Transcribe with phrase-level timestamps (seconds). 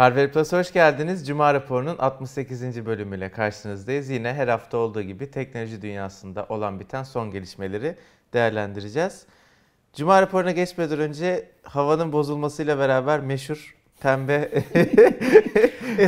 [0.00, 1.26] Harvard Plus hoş geldiniz.
[1.26, 2.86] Cuma raporunun 68.
[2.86, 4.08] bölümüyle karşınızdayız.
[4.10, 7.96] Yine her hafta olduğu gibi teknoloji dünyasında olan biten son gelişmeleri
[8.32, 9.26] değerlendireceğiz.
[9.92, 14.48] Cuma raporuna geçmeden önce havanın bozulmasıyla beraber meşhur pembe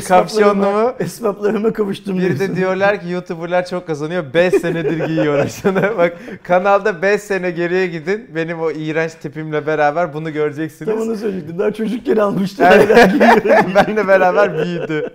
[0.08, 2.18] kapşonlu Esbaplarıma kavuştum.
[2.18, 2.56] Bir de diyorsun.
[2.56, 4.24] diyorlar ki YouTuber'lar çok kazanıyor.
[4.34, 5.82] 5 senedir giyiyor şunu.
[5.98, 8.30] Bak kanalda 5 sene geriye gidin.
[8.34, 10.90] Benim o iğrenç tipimle beraber bunu göreceksiniz.
[10.92, 11.58] Tam onu söyleyecektim.
[11.58, 12.16] Daha çocukken.
[12.16, 13.74] Hala giyiyorum.
[13.74, 15.10] Benle beraber büyüdü.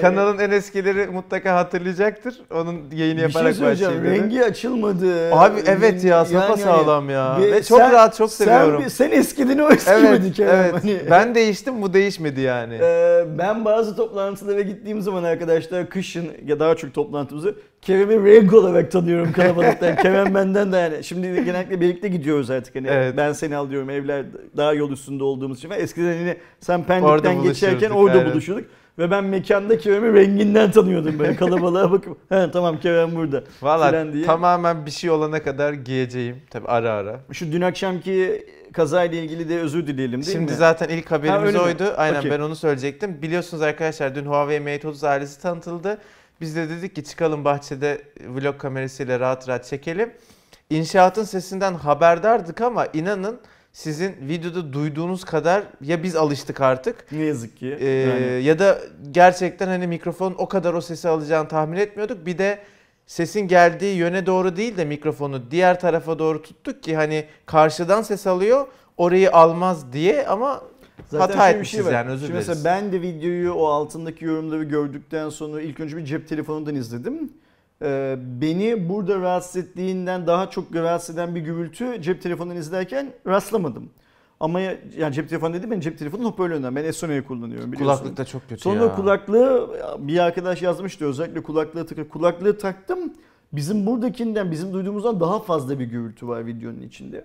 [0.00, 2.34] Kanalın en eskileri mutlaka hatırlayacaktır.
[2.54, 4.04] Onun yayını bir şey yaparak başlayayım.
[4.04, 5.34] Rengi açılmadı.
[5.34, 7.36] Abi evet ya Yani sapa hani- sağlam ya.
[7.40, 8.82] Ve Ve çok sen- rahat çok seviyorum.
[8.82, 10.54] Sen, sen eskidin o eskimedi evet, Kerem.
[10.54, 10.74] evet.
[10.74, 12.74] Hani- Ben değiştim bu değişmedi yani.
[12.82, 18.90] Ee, ben bazı toplantılara gittiğim zaman arkadaşlar kışın ya daha çok toplantımızı Kerem'i renk olarak
[18.92, 19.96] tanıyorum kalabalıktan.
[20.02, 21.04] Kerem benden de yani.
[21.04, 22.74] Şimdi genellikle birlikte gidiyoruz artık.
[22.74, 23.14] Hani Evet.
[23.16, 24.24] Ben seni al diyorum evler
[24.56, 25.70] daha yol üstünde olduğumuz için.
[25.70, 28.32] Eskiden hani sen Pendik'ten geçerken orada aynen.
[28.32, 28.64] buluşuyorduk.
[28.98, 32.16] Ve ben mekanda Kerem'i renginden tanıyordum böyle kalabalığa bakıp.
[32.32, 33.44] He tamam Kerem burada.
[33.62, 36.36] Valla tamamen bir şey olana kadar giyeceğim.
[36.50, 37.20] Tabi ara ara.
[37.32, 40.58] Şu dün akşamki kazayla ilgili de özür dileyelim değil Şimdi mi?
[40.58, 41.60] zaten ilk haberimiz mi?
[41.60, 41.94] oydu.
[41.96, 42.30] Aynen Okey.
[42.30, 43.22] ben onu söyleyecektim.
[43.22, 45.98] Biliyorsunuz arkadaşlar dün Huawei Mate 30 ailesi tanıtıldı.
[46.40, 50.12] Biz de dedik ki çıkalım bahçede vlog kamerasıyla rahat rahat çekelim.
[50.70, 53.40] İnşaatın sesinden haberdardık ama inanın
[53.72, 57.76] sizin videoda duyduğunuz kadar ya biz alıştık artık Ne yazık ki.
[57.80, 58.42] ee, Yani.
[58.44, 58.78] ya da
[59.10, 62.26] gerçekten hani mikrofonun o kadar o sesi alacağını tahmin etmiyorduk.
[62.26, 62.58] Bir de
[63.06, 68.26] sesin geldiği yöne doğru değil de mikrofonu diğer tarafa doğru tuttuk ki hani karşıdan ses
[68.26, 70.62] alıyor orayı almaz diye ama
[71.10, 71.92] hata şöyle bir etmişiz var.
[71.92, 72.48] yani özür dileriz.
[72.48, 77.32] Mesela ben de videoyu o altındaki yorumları gördükten sonra ilk önce bir cep telefonundan izledim.
[77.82, 83.90] Ee, beni burada rahatsız ettiğinden daha çok rahatsız eden bir gürültü cep telefonundan izlerken rastlamadım.
[84.40, 86.76] Ama ya- yani cep telefonu dedim ben cep telefonu hoparlöründen.
[86.76, 87.96] Ben Essone'yi kullanıyorum biliyorsun.
[87.98, 88.94] Kulaklık da çok kötü Sonra ya.
[88.94, 92.98] kulaklığı bir arkadaş yazmıştı özellikle kulaklığı takı kulaklığı taktım.
[93.52, 97.24] Bizim buradakinden bizim duyduğumuzdan daha fazla bir gürültü var videonun içinde.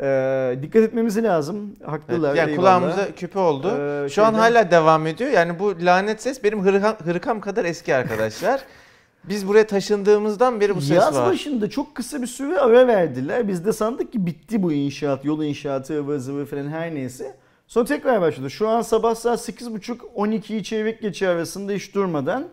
[0.00, 1.74] Ee, dikkat etmemiz lazım.
[1.80, 2.34] Evet, Haklılar.
[2.34, 2.56] yani eyvallah.
[2.78, 3.68] kulağımıza küpe oldu.
[3.68, 5.30] Ee, Şu an şeyden- hala devam ediyor.
[5.30, 8.60] Yani bu lanet ses benim hırkam, hırkam kadar eski arkadaşlar.
[9.28, 11.26] Biz buraya taşındığımızdan beri bu ses Yaz var.
[11.30, 13.48] başında çok kısa bir süre ara verdiler.
[13.48, 17.36] Biz de sandık ki bitti bu inşaat, yol inşaatı, ıvır zıvır falan her neyse.
[17.66, 18.50] Sonra tekrar başladı.
[18.50, 22.48] Şu an sabah saat 8.30-12'yi çeyrek geçe arasında hiç durmadan.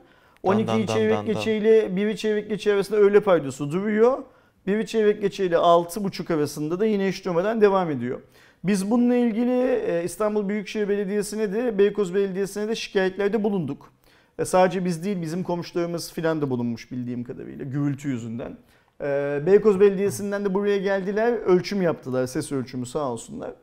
[0.45, 4.23] Dan 12'yi dan dan çeyrek geçe ile 1'i çeyrek geçe arasında öğle paydosu duruyor.
[4.67, 8.21] 1'i çeyrek geçe ile 6.30 arasında da yine hiç durmadan devam ediyor.
[8.63, 13.91] Biz bununla ilgili e, İstanbul Büyükşehir Belediyesi'ne de Beykoz Belediyesi'ne de şikayetlerde bulunduk.
[14.41, 18.57] E, sadece biz değil bizim komşularımız filan da bulunmuş bildiğim kadarıyla gürültü yüzünden.
[19.01, 23.49] E, Beykoz Belediyesi'nden de buraya geldiler ölçüm yaptılar ses ölçümü sağ olsunlar.
[23.49, 23.53] E,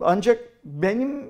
[0.00, 1.24] Ancak benim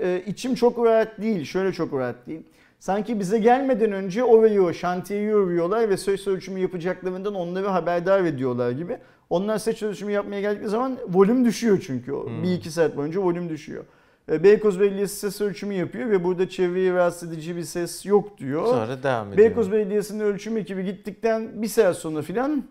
[0.00, 2.42] e, içim çok rahat değil şöyle çok rahat değil.
[2.78, 8.98] Sanki bize gelmeden önce orayı şantiyeyi örüyorlar ve ses ölçümü yapacaklarından onları haberdar ediyorlar gibi.
[9.30, 12.12] Onlar ses ölçümü yapmaya geldikleri zaman volüm düşüyor çünkü.
[12.12, 12.42] Hmm.
[12.42, 13.84] Bir iki saat boyunca volüm düşüyor.
[14.32, 18.66] E, Beykoz Belediyesi ses ölçümü yapıyor ve burada çevreyi rahatsız edici bir ses yok diyor.
[18.66, 19.48] Sonra devam ediyor.
[19.48, 22.64] Beykoz Belediyesi'nin ölçüm ekibi gittikten bir saat sonra filan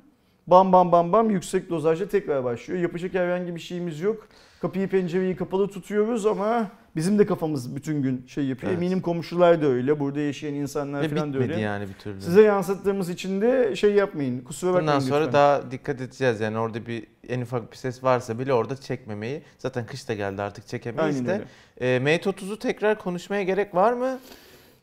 [0.47, 2.79] bam bam bam bam yüksek dozajla tekrar başlıyor.
[2.81, 4.27] Yapacak herhangi bir şeyimiz yok.
[4.61, 8.71] Kapıyı pencereyi kapalı tutuyoruz ama bizim de kafamız bütün gün şey yapıyor.
[8.71, 8.81] Evet.
[8.81, 11.59] Eminim komşular da öyle, burada yaşayan insanlar Ve filan da öyle.
[11.59, 12.21] yani bir türlü.
[12.21, 14.41] Size yansıttığımız için de şey yapmayın.
[14.41, 15.33] Kusura bakmayın Bundan sonra lütfen.
[15.33, 19.41] daha dikkat edeceğiz yani orada bir en ufak bir ses varsa bile orada çekmemeyi.
[19.57, 21.45] Zaten kış da geldi artık çekemeyiz Aynen de.
[21.81, 21.95] öyle.
[21.95, 24.19] E, Mate 30'u tekrar konuşmaya gerek var mı?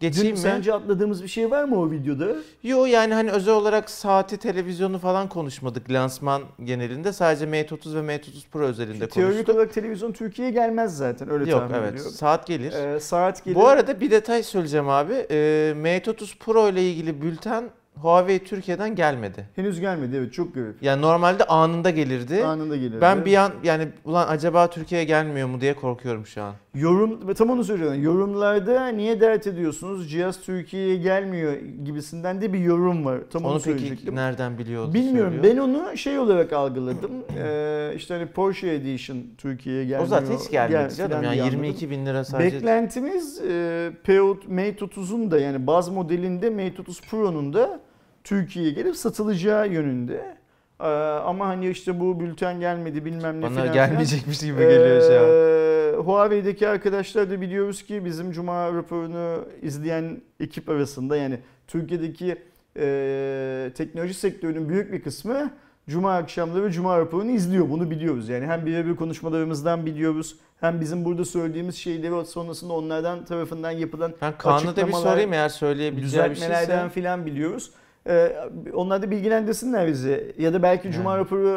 [0.03, 0.39] Geçeyim Dün mi?
[0.51, 2.27] sence atladığımız bir şey var mı o videoda?
[2.63, 7.13] Yo yani hani özel olarak saati, televizyonu falan konuşmadık lansman genelinde.
[7.13, 9.55] Sadece Mate 30 ve Mate 30 Pro özelinde Teorik konuştuk.
[9.55, 12.13] olarak televizyon Türkiye'ye gelmez zaten öyle Yok tahmin evet ediyorum.
[12.13, 12.73] saat gelir.
[12.73, 13.55] Ee, saat gelir.
[13.57, 15.27] Bu arada bir detay söyleyeceğim abi.
[15.31, 17.65] E, Mate 30 Pro ile ilgili bülten
[18.01, 19.47] Huawei Türkiye'den gelmedi.
[19.57, 20.83] henüz gelmedi evet çok garip.
[20.83, 22.45] Yani normalde anında gelirdi.
[22.45, 23.01] Anında gelir.
[23.01, 26.55] Ben bir an yani ulan acaba Türkiye'ye gelmiyor mu diye korkuyorum şu an.
[26.75, 28.03] Yorum ve tam onu söylüyorum.
[28.03, 30.11] Yorumlarda niye dert ediyorsunuz?
[30.11, 31.53] Cihaz Türkiye'ye gelmiyor
[31.85, 33.19] gibisinden de bir yorum var.
[33.33, 34.95] Tam onu, Onu peki nereden biliyordu?
[34.95, 35.33] Bilmiyorum.
[35.43, 35.55] söylüyor?
[35.57, 37.11] Ben onu şey olarak algıladım.
[37.45, 40.03] Ee, işte hani Porsche Edition Türkiye'ye gelmiyor.
[40.03, 41.23] O zaten hiç gelmedi gel- canım.
[41.25, 42.57] Yani diye 22 bin lira sadece.
[42.57, 47.81] Beklentimiz e, P30 Mate 30'un da yani baz modelinde Mate 30 Pro'nun da
[48.25, 50.37] Türkiye'ye gelip satılacağı yönünde.
[50.81, 50.85] Ee,
[51.25, 53.73] ama hani işte bu bülten gelmedi bilmem ne Bana filan.
[53.73, 55.29] gelmeyecekmiş gibi geliyor şu an.
[55.29, 62.37] Ee, Huawei'deki arkadaşlar da biliyoruz ki bizim Cuma raporunu izleyen ekip arasında yani Türkiye'deki
[62.79, 65.51] e, teknoloji sektörünün büyük bir kısmı
[65.89, 67.71] Cuma akşamları Cuma raporunu izliyor.
[67.71, 68.29] Bunu biliyoruz.
[68.29, 70.37] Yani hem birebir konuşmalarımızdan biliyoruz.
[70.61, 75.49] Hem bizim burada söylediğimiz şeyleri sonrasında onlardan tarafından yapılan Ben Kaan'a da bir sorayım eğer
[75.49, 76.95] söyleyebileceği bir düzeltmelerden şeyse.
[76.95, 77.71] filan biliyoruz.
[78.09, 78.37] Ee,
[78.75, 80.35] onlar da bilgilendirsinler bizi.
[80.39, 81.21] Ya da belki Cuma Yani.
[81.21, 81.49] raporu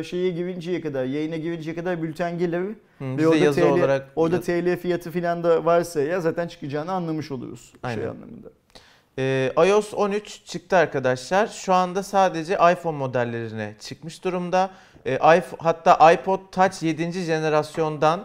[0.00, 2.60] e, şeye girinceye kadar, yayına girinceye kadar bülten gelir.
[2.98, 6.92] Hı, Ve de yazı TL, olarak orada TL fiyatı filan da varsa ya zaten çıkacağını
[6.92, 7.72] anlamış oluruz.
[7.82, 8.00] Aynen.
[8.00, 8.48] Şey anlamında.
[9.18, 11.46] Ee, iOS 13 çıktı arkadaşlar.
[11.46, 14.70] Şu anda sadece iPhone modellerine çıkmış durumda.
[15.06, 17.12] Ee, iPhone, hatta iPod Touch 7.
[17.12, 18.24] jenerasyondan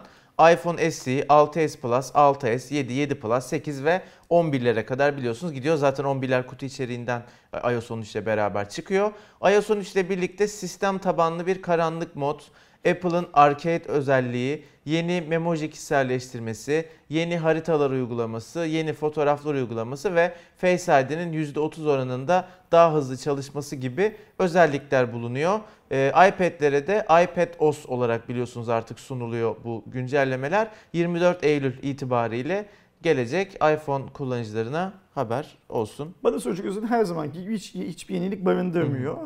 [0.52, 5.76] iPhone SE, 6s Plus, 6s, 7, 7 Plus, 8 ve 11'lere kadar biliyorsunuz gidiyor.
[5.76, 7.22] Zaten 11'ler kutu içeriğinden
[7.64, 9.12] e, iOS 13 ile beraber çıkıyor.
[9.52, 12.40] iOS 13 ile birlikte sistem tabanlı bir karanlık mod,
[12.88, 21.32] Apple'ın Arcade özelliği, yeni memoji kişiselleştirmesi, yeni haritalar uygulaması, yeni fotoğraflar uygulaması ve Face ID'nin
[21.32, 25.60] %30 oranında daha hızlı çalışması gibi özellikler bulunuyor.
[25.92, 30.68] Ee, iPad'lere de iPad OS olarak biliyorsunuz artık sunuluyor bu güncellemeler.
[30.92, 32.66] 24 Eylül itibariyle
[33.02, 36.14] gelecek iPhone kullanıcılarına haber olsun.
[36.24, 39.16] Bana Çocuk Öz'ün her zamanki gibi hiç, hiçbir yenilik barındırmıyor.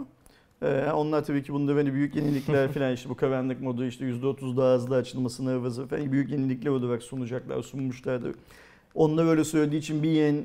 [0.62, 4.56] Ee, onlar tabii ki bunda böyle büyük yenilikler falan işte bu karanlık modu işte %30
[4.56, 8.34] daha hızlı açılmasını hızı falan büyük yenilikler olarak sunacaklar, sunmuşlardır.
[8.94, 10.44] Onlar öyle söylediği için bir yeni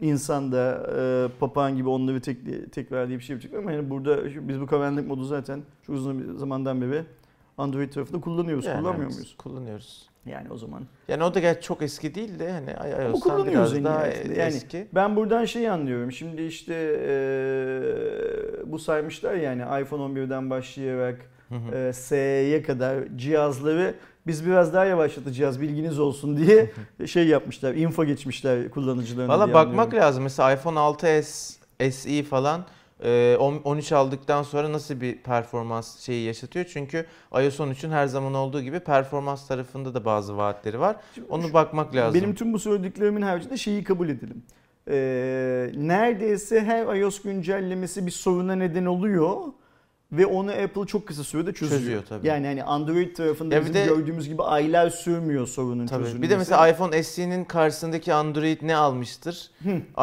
[0.00, 2.38] insan da e, papağan gibi onları tek,
[2.72, 6.38] tekrarlayıp bir şey yapacak ama yani burada biz bu karanlık modu zaten çok uzun bir
[6.38, 7.04] zamandan beri
[7.58, 8.64] Android tarafında kullanıyoruz.
[8.64, 9.34] Yani Kullanmıyor muyuz?
[9.38, 10.13] Kullanıyoruz.
[10.26, 10.82] Yani o zaman.
[11.08, 12.70] Yani o da gerçi çok eski değil de hani
[13.10, 14.06] iOS'tan biraz daha.
[14.06, 14.86] Yani eski.
[14.94, 16.12] Ben buradan şeyi anlıyorum.
[16.12, 21.20] Şimdi işte eee, bu saymışlar yani iPhone 11'den başlayarak
[21.72, 23.94] eee, SE'ye kadar cihazları
[24.26, 26.70] biz biraz daha yavaşlatacağız bilginiz olsun diye
[27.06, 27.74] şey yapmışlar.
[27.74, 29.98] Info geçmişler kullanıcılarına Valla bakmak anlıyorum.
[30.08, 30.22] lazım.
[30.22, 31.54] Mesela iPhone 6s,
[31.90, 32.64] SE falan e, 10
[33.00, 36.64] 13 aldıktan sonra nasıl bir performans şeyi yaşatıyor?
[36.72, 40.96] Çünkü iOS 13'ün her zaman olduğu gibi performans tarafında da bazı vaatleri var.
[41.14, 42.20] Şimdi Onu şu- bakmak lazım.
[42.20, 44.42] Benim tüm bu söylediklerimin haricinde şeyi kabul edelim.
[44.90, 49.36] Eee, neredeyse her iOS güncellemesi bir soruna neden oluyor
[50.16, 51.80] ve onu Apple çok kısa sürede çözüyor.
[51.80, 52.26] Çözüyor tabii.
[52.26, 56.02] Yani hani Android tarafında Ya bizim de- gördüğümüz gibi aylar sürmüyor sorunun Tabii.
[56.04, 56.22] çözülmesi.
[56.22, 59.50] Bir de mesela iPhone SE'nin karşısındaki Android ne almıştır?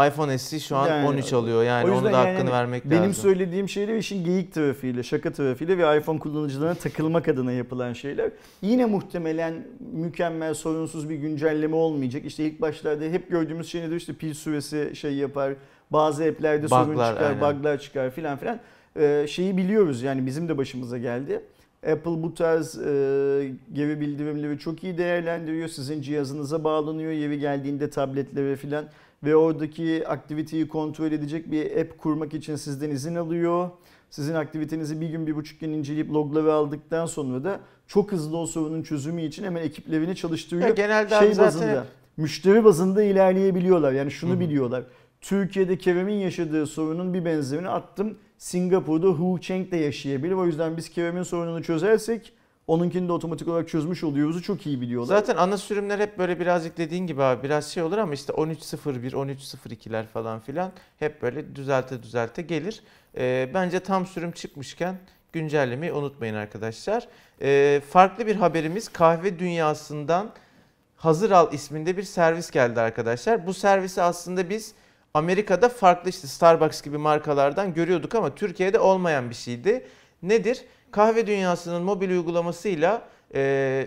[0.07, 1.63] iPhone SE şu an Yani, 13 alıyor.
[1.63, 3.13] Yani onun da hakkını yani vermek benim lazım.
[3.13, 8.31] söylediğim şeyler işin geyik tarafıyla, şaka tarafıyla ve iPhone kullanıcılarına takılmak adına yapılan şeyler.
[8.61, 9.53] Yine muhtemelen
[9.93, 12.25] mükemmel, sorunsuz bir güncelleme olmayacak.
[12.25, 13.95] İşte ilk başlarda hep gördüğümüz şey nedir?
[13.95, 15.53] İşte pil süresi şey yapar,
[15.91, 17.41] bazı app'lerde sorun çıkar, aynen.
[17.41, 18.59] bug'lar çıkar filan filan.
[18.99, 21.41] Ee, şeyi biliyoruz yani bizim de başımıza geldi.
[21.91, 25.67] Apple bu tarz e, geri bildirimleri çok iyi değerlendiriyor.
[25.67, 28.85] Sizin cihazınıza bağlanıyor yeri geldiğinde tabletlere filan
[29.23, 33.69] ve oradaki aktiviteyi kontrol edecek bir app kurmak için sizden izin alıyor.
[34.09, 38.45] Sizin aktivitenizi bir gün bir buçuk gün inceleyip logları aldıktan sonra da çok hızlı o
[38.45, 40.67] sorunun çözümü için hemen ekiplerini çalıştırıyor.
[40.67, 41.85] Ya genelde şey zaten bazında,
[42.17, 43.91] müşteri bazında ilerleyebiliyorlar.
[43.91, 44.39] Yani şunu Hı hı.
[44.39, 44.83] biliyorlar.
[45.21, 48.17] Türkiye'de Kerem'in yaşadığı sorunun bir benzerini attım.
[48.37, 50.33] Singapur'da Hu Cheng de yaşayabilir.
[50.33, 52.33] O yüzden biz Kerem'in sorununu çözersek
[52.67, 54.43] onunkini de otomatik olarak çözmüş oluyoruz.
[54.43, 55.15] Çok iyi biliyorlar.
[55.15, 59.11] Zaten ana sürümler hep böyle birazcık dediğin gibi abi biraz şey olur ama işte 13.01,
[59.11, 62.83] 13.02'ler falan filan hep böyle düzelte düzelte gelir.
[63.17, 64.99] Ee, bence tam sürüm çıkmışken
[65.33, 67.07] güncellemeyi unutmayın arkadaşlar.
[67.41, 70.31] Ee, farklı bir haberimiz kahve dünyasından
[70.97, 73.47] Hazır Al isminde bir servis geldi arkadaşlar.
[73.47, 74.73] Bu servisi aslında biz
[75.13, 79.87] Amerika'da farklı işte Starbucks gibi markalardan görüyorduk ama Türkiye'de olmayan bir şeydi.
[80.23, 80.65] Nedir?
[80.91, 83.01] Kahve dünyasının mobil uygulamasıyla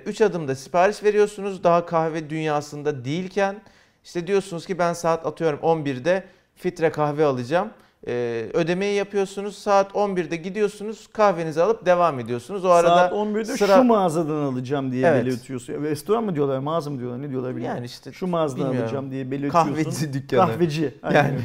[0.06, 1.64] 3 adımda sipariş veriyorsunuz.
[1.64, 3.62] Daha kahve dünyasında değilken
[4.04, 7.70] işte diyorsunuz ki ben saat atıyorum 11'de filtre kahve alacağım.
[8.08, 9.58] Ee, ödemeyi yapıyorsunuz.
[9.58, 11.06] Saat 11'de gidiyorsunuz.
[11.12, 12.64] Kahvenizi alıp devam ediyorsunuz.
[12.64, 15.24] O arada Saat 11'de sıra- şu mağazadan alacağım diye Evet.
[15.26, 15.82] belirtiyorsun.
[15.82, 17.76] Restoran mı diyorlar, mağaza mı diyorlar, ne diyorlar bilmiyorum.
[17.76, 18.84] yani işte şu mağazadan bilmiyorum.
[18.88, 19.74] alacağım diye belirtiyorsun.
[19.74, 20.40] kahveci dükkanı.
[20.50, 20.94] Kahveci.
[21.02, 21.16] öyle.
[21.16, 21.38] Yani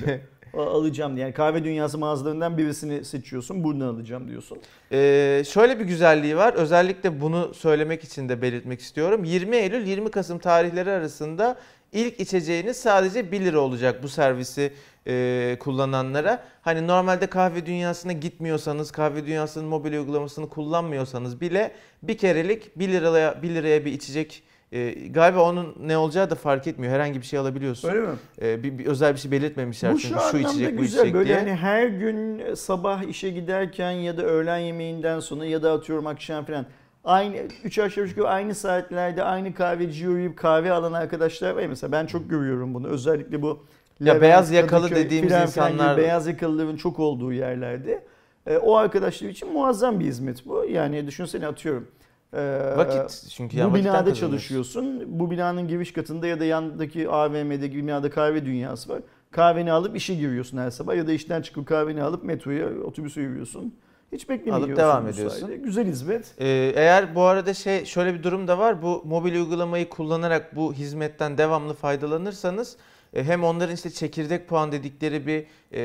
[0.57, 1.25] alacağım diye.
[1.25, 3.63] Yani kahve dünyası mağazalarından birisini seçiyorsun.
[3.63, 4.57] Buradan alacağım diyorsun.
[4.91, 6.53] Ee, şöyle bir güzelliği var.
[6.53, 9.23] Özellikle bunu söylemek için de belirtmek istiyorum.
[9.23, 11.55] 20 Eylül 20 Kasım tarihleri arasında
[11.91, 14.73] ilk içeceğiniz sadece 1 lira olacak bu servisi
[15.07, 16.43] e, kullananlara.
[16.61, 21.71] Hani normalde kahve dünyasına gitmiyorsanız, kahve dünyasının mobil uygulamasını kullanmıyorsanız bile
[22.03, 26.67] bir kerelik 1 liraya 1 liraya bir içecek e, galiba onun ne olacağı da fark
[26.67, 26.93] etmiyor.
[26.93, 27.89] Herhangi bir şey alabiliyorsun.
[27.89, 28.15] Öyle mi?
[28.41, 30.97] E, bir, bir özel bir şey belirtmemişler Bu çünkü şu şu, içecek bu güzel.
[30.99, 31.37] içecek Böyle diye.
[31.37, 36.45] hani her gün sabah işe giderken ya da öğlen yemeğinden sonra ya da atıyorum akşam
[36.45, 36.65] falan
[37.03, 42.05] aynı 3 aşağı yukarı aynı saatlerde aynı kahveciye uğrayıp kahve alan arkadaşlar var mesela ben
[42.05, 43.65] çok görüyorum bunu özellikle bu
[43.99, 48.03] Ya Levent, beyaz yakalı Kadıköy dediğimiz filan insanlar- beyaz yakalıların çok olduğu yerlerde
[48.47, 50.65] E, o arkadaşlar için muazzam bir hizmet bu.
[50.65, 51.87] Yani düşünsene atıyorum.
[52.33, 55.03] e, Vakit çünkü bu binada çalışıyorsun.
[55.19, 59.01] Bu binanın giriş katında ya da yandaki AVM'de binada kahve dünyası var.
[59.31, 63.73] Kahveni alıp işe giriyorsun her sabah ya da işten çıkıp kahveni alıp metroya, otobüse yürüyorsun.
[64.11, 64.75] Hiç beklemiyorsun.
[64.75, 65.39] devam bu ediyorsun.
[65.39, 65.57] sayede.
[65.57, 66.25] Güzel hizmet.
[66.39, 68.81] Ee, eğer bu arada şey şöyle bir durum da var.
[68.81, 72.77] Bu mobil uygulamayı kullanarak bu hizmetten devamlı faydalanırsanız
[73.13, 75.81] e, hem onların işte çekirdek puan dedikleri bir e,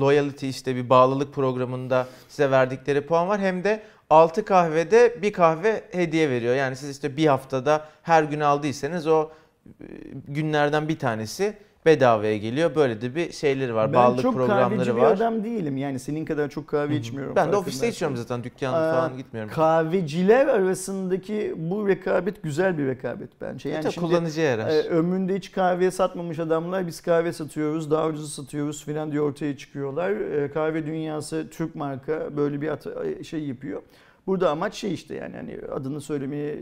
[0.00, 3.40] loyalty işte bir bağlılık programında size verdikleri puan var.
[3.40, 6.54] Hem de 6 kahvede bir kahve hediye veriyor.
[6.54, 9.30] Yani siz işte bir haftada her gün aldıysanız o
[9.66, 9.84] e,
[10.28, 11.54] günlerden bir tanesi
[11.88, 12.74] bedavaya geliyor.
[12.74, 13.86] Böyle de bir şeyleri var.
[13.92, 15.12] ben bağlılık çok programları kahveci bir var.
[15.12, 15.76] adam değilim.
[15.76, 17.36] Yani senin kadar çok kahve içmiyorum.
[17.36, 18.44] Ben de ofiste içiyorum zaten.
[18.44, 19.52] Dükkan Aa, falan gitmiyorum.
[19.54, 23.68] Kahveciler arasındaki bu rekabet güzel bir rekabet bence.
[23.68, 24.68] Yani Yani şimdi kullanıcıya yarar.
[24.68, 29.56] e, ömründe hiç kahve satmamış adamlar biz kahve satıyoruz, daha ucuz satıyoruz filan diye ortaya
[29.56, 30.10] çıkıyorlar.
[30.10, 32.86] E, kahve dünyası Türk marka böyle bir at-
[33.26, 33.82] şey yapıyor.
[34.26, 36.56] Burada amaç şey işte yani hani adını söylemeye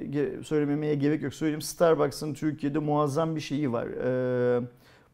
[0.44, 1.34] söylememeye gerek yok.
[1.34, 3.86] Söyleyeyim Starbucks'ın Türkiye'de muazzam bir şeyi var.
[3.86, 4.60] E,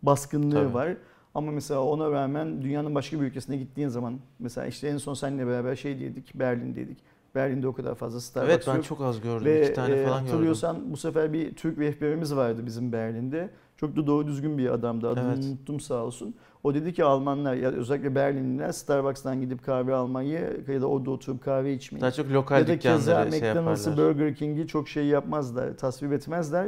[0.02, 0.74] baskınlığı Tabii.
[0.74, 0.96] var.
[1.34, 5.46] Ama mesela ona rağmen dünyanın başka bir ülkesine gittiğin zaman mesela işte en son seninle
[5.46, 6.98] beraber şey dedik Berlin'deydik.
[7.34, 8.84] Berlin'de o kadar fazla Starbucks Evet ben yok.
[8.84, 9.44] çok az gördüm.
[9.44, 10.32] Ve İki tane e, falan gördüm.
[10.32, 13.50] hatırlıyorsan bu sefer bir Türk rehberimiz vardı bizim Berlin'de.
[13.76, 15.08] Çok da doğru düzgün bir adamdı.
[15.08, 15.44] Adını Evet.
[15.44, 16.34] unuttum sağ olsun.
[16.64, 21.44] O dedi ki Almanlar ya özellikle Berlinliler Starbucks'tan gidip kahve almayı ya da orada oturup
[21.44, 23.96] kahve içmeyi Daha çok lokal ya da keza şey McDonald's'ı.
[23.96, 26.66] Burger King'i çok şey yapmazlar, tasvip etmezler.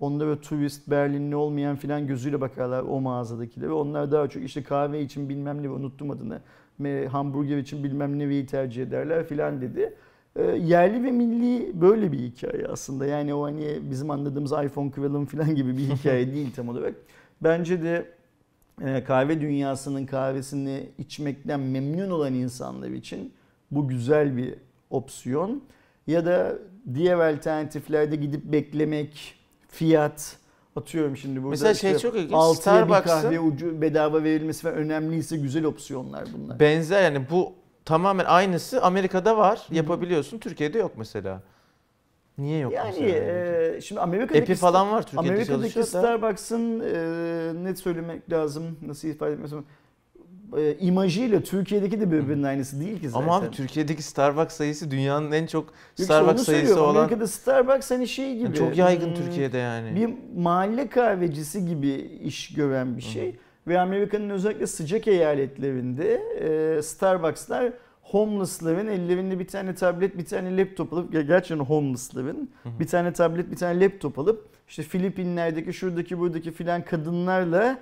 [0.00, 3.72] Onda böyle turist, Berlinli olmayan filan gözüyle bakarlar o mağazadakilere.
[3.72, 6.40] Onlar daha çok işte kahve için bilmem ne unuttum adını.
[7.08, 9.94] Hamburger için bilmem neyi tercih ederler filan dedi.
[10.36, 13.06] Ee, yerli ve milli böyle bir hikaye aslında.
[13.06, 16.94] Yani o hani bizim anladığımız iPhone kralım filan gibi bir hikaye değil tam olarak.
[17.42, 18.06] Bence de
[18.82, 23.32] e, kahve dünyasının kahvesini içmekten memnun olan insanlar için
[23.70, 24.54] bu güzel bir
[24.90, 25.62] opsiyon.
[26.06, 26.58] Ya da
[26.94, 29.34] diğer alternatiflerde gidip beklemek,
[29.74, 30.36] fiyat
[30.76, 32.32] atıyorum şimdi burada Mesela şey işte çok ilginç.
[32.34, 36.60] altıya bir Starbucks'ın- kahve ucu bedava verilmesi falan önemliyse güzel opsiyonlar bunlar.
[36.60, 37.52] Benzer yani bu
[37.84, 39.66] tamamen aynısı Amerika'da var.
[39.70, 40.38] Yapabiliyorsun.
[40.38, 41.42] Türkiye'de yok mesela.
[42.38, 43.18] Niye yok yani mesela?
[43.76, 45.82] e, şimdi Amerika'daki Epi falan var Türkiye'de Amerika'daki.
[45.84, 49.64] Starbucks'ın e, net söylemek lazım nasıl ifade etmek lazım
[50.58, 53.26] e, imajıyla Türkiye'deki de birbirinin aynısı değil ki zaten.
[53.26, 56.82] Ama abi Türkiye'deki Starbucks sayısı dünyanın en çok Yok Starbucks sayısı söylüyorum.
[56.84, 58.44] olan Amerika'da Starbucks hani şey gibi.
[58.44, 59.96] Yani çok yaygın hmm, Türkiye'de yani.
[59.96, 61.90] Bir mahalle kahvecisi gibi
[62.24, 63.36] iş gören bir şey.
[63.66, 70.92] Ve Amerika'nın özellikle sıcak eyaletlerinde e, Starbucks'lar homeless'ların ellerinde bir tane tablet, bir tane laptop
[70.92, 76.52] alıp, ger- gerçekten homeless'ların bir tane tablet, bir tane laptop alıp işte Filipinler'deki, şuradaki, buradaki
[76.52, 77.78] filan kadınlarla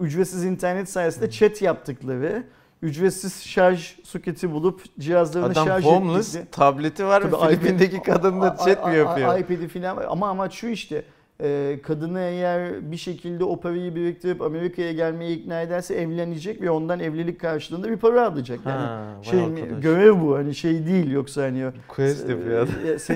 [0.00, 2.42] ücretsiz internet sayesinde chat yaptıkları,
[2.82, 8.40] ücretsiz şarj soketi bulup cihazlarını Adam şarj homeless, ettikleri- tableti var ve Filipin'deki iPad- kadın
[8.40, 9.38] da a- chat mi yapıyor?
[9.38, 10.06] iPad'i falan var.
[10.08, 11.02] ama amaç şu işte
[11.42, 17.00] e, kadını eğer bir şekilde o parayı biriktirip Amerika'ya gelmeye ikna ederse evlenecek ve ondan
[17.00, 18.58] evlilik karşılığında bir para alacak.
[18.66, 19.82] Yani Ha, şey arkadaş.
[19.82, 22.68] görev bu hani şey değil yoksa hani Quest adam.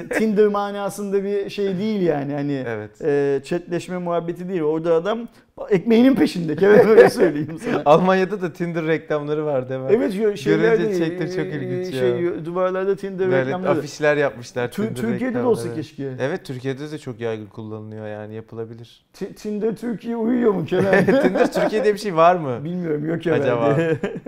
[0.03, 3.03] e, Tinder manasında bir şey değil yani hani Evet.
[3.03, 4.63] e, chatleşme muhabbeti değil.
[4.63, 5.29] Orada adam
[5.71, 6.57] ekmeğinin peşinde.
[6.57, 7.83] Kevin öyle söyleyeyim sana.
[7.85, 9.89] Almanya'da da Tinder reklamları vardı hemen.
[9.89, 12.01] Evet yo- şeyler Görünce de, çekti, çok e, ilginç ya.
[12.01, 13.79] şey, Duvarlarda Tinder Böyle reklamları.
[13.79, 15.83] afişler yapmışlar Tü- Tinder Türkiye'de de olsa reklamları.
[15.83, 16.11] keşke.
[16.21, 19.05] Evet Türkiye'de de çok yaygın kullanılıyor yani yapılabilir.
[19.13, 21.05] Ti- Tinder Türkiye uyuyor mu Kenan?
[21.23, 22.65] Tinder Türkiye'de bir şey var mı?
[22.65, 23.43] Bilmiyorum yok herhalde.
[23.43, 23.79] Acaba?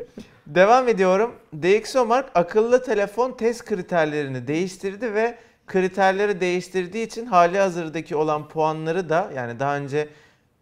[0.47, 1.31] Devam ediyorum.
[1.62, 5.35] DxOMark akıllı telefon test kriterlerini değiştirdi ve
[5.67, 10.09] kriterleri değiştirdiği için hali hazırdaki olan puanları da yani daha önce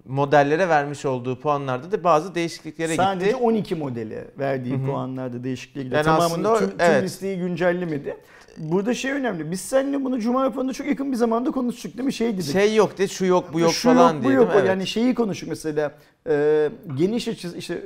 [0.08, 3.36] modellere vermiş olduğu puanlarda da bazı değişikliklere Sadece gitti.
[3.36, 4.86] 12 modeli verdiği Hı hı.
[4.86, 6.04] puanlarda değişikliğe gidiyor.
[6.04, 7.02] Yani Tamamını tüm, tüm evet.
[7.02, 8.16] listeyi güncellemedi.
[8.58, 9.50] Burada şey önemli.
[9.50, 12.12] Biz seninle bunu Cuma raporunda çok yakın bir zamanda konuştuk değil mi?
[12.12, 12.52] Şey dedik.
[12.52, 14.50] Şey yok de şu yok bu yok Şu falan yok, bu diye yok.
[14.54, 14.68] Evet.
[14.68, 15.94] Yani şeyi konuştuk mesela.
[16.28, 17.82] E, geniş açı işte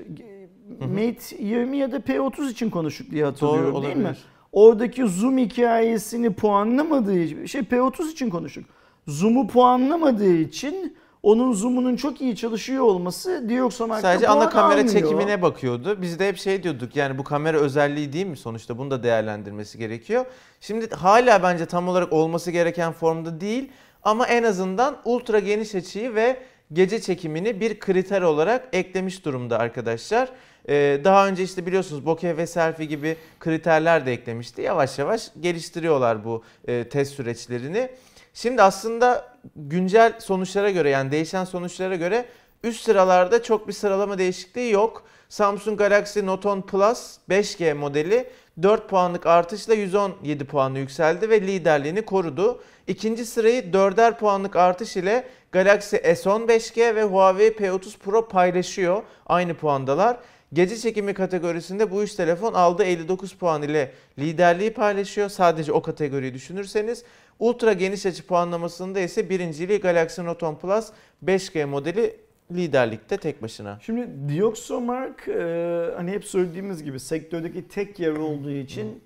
[0.80, 0.88] hı.
[0.88, 4.16] Mate 20 ya da P30 için konuştuk diye Doğru hatırlıyorum değil mi?
[4.52, 8.64] Oradaki zoom hikayesini puanlamadığı şey P30 için konuştuk.
[9.06, 14.92] Zoom'u puanlamadığı için onun zoom'unun çok iyi çalışıyor olması Dioxomark'ta Sadece ana kamera almıyor.
[14.92, 16.02] çekimine bakıyordu.
[16.02, 19.78] Biz de hep şey diyorduk yani bu kamera özelliği değil mi sonuçta bunu da değerlendirmesi
[19.78, 20.24] gerekiyor.
[20.60, 23.70] Şimdi hala bence tam olarak olması gereken formda değil
[24.02, 26.36] ama en azından ultra geniş açıyı ve
[26.72, 30.28] gece çekimini bir kriter olarak eklemiş durumda arkadaşlar.
[30.68, 34.62] Ee, daha önce işte biliyorsunuz bokeh ve selfie gibi kriterler de eklemişti.
[34.62, 37.88] Yavaş yavaş geliştiriyorlar bu e, test süreçlerini.
[38.34, 42.24] Şimdi aslında güncel sonuçlara göre yani değişen sonuçlara göre
[42.62, 45.02] üst sıralarda çok bir sıralama değişikliği yok.
[45.28, 48.30] Samsung Galaxy Note 10 Plus 5G modeli
[48.62, 52.62] 4 puanlık artışla 117 puanı yükseldi ve liderliğini korudu.
[52.86, 59.02] İkinci sırayı 4'er puanlık artış ile Galaxy S10 5G ve Huawei P30 Pro paylaşıyor.
[59.26, 60.16] Aynı puandalar.
[60.52, 65.28] Gece çekimi kategorisinde bu üç telefon aldı 59 puan ile liderliği paylaşıyor.
[65.28, 67.04] Sadece o kategoriyi düşünürseniz.
[67.38, 70.88] Ultra geniş açı puanlamasında ise birinciliği Galaxy Note 10 Plus
[71.24, 72.16] 5G modeli
[72.52, 73.78] liderlikte tek başına.
[73.82, 79.00] Şimdi Dioxomark e, hani hep söylediğimiz gibi sektördeki tek yer olduğu için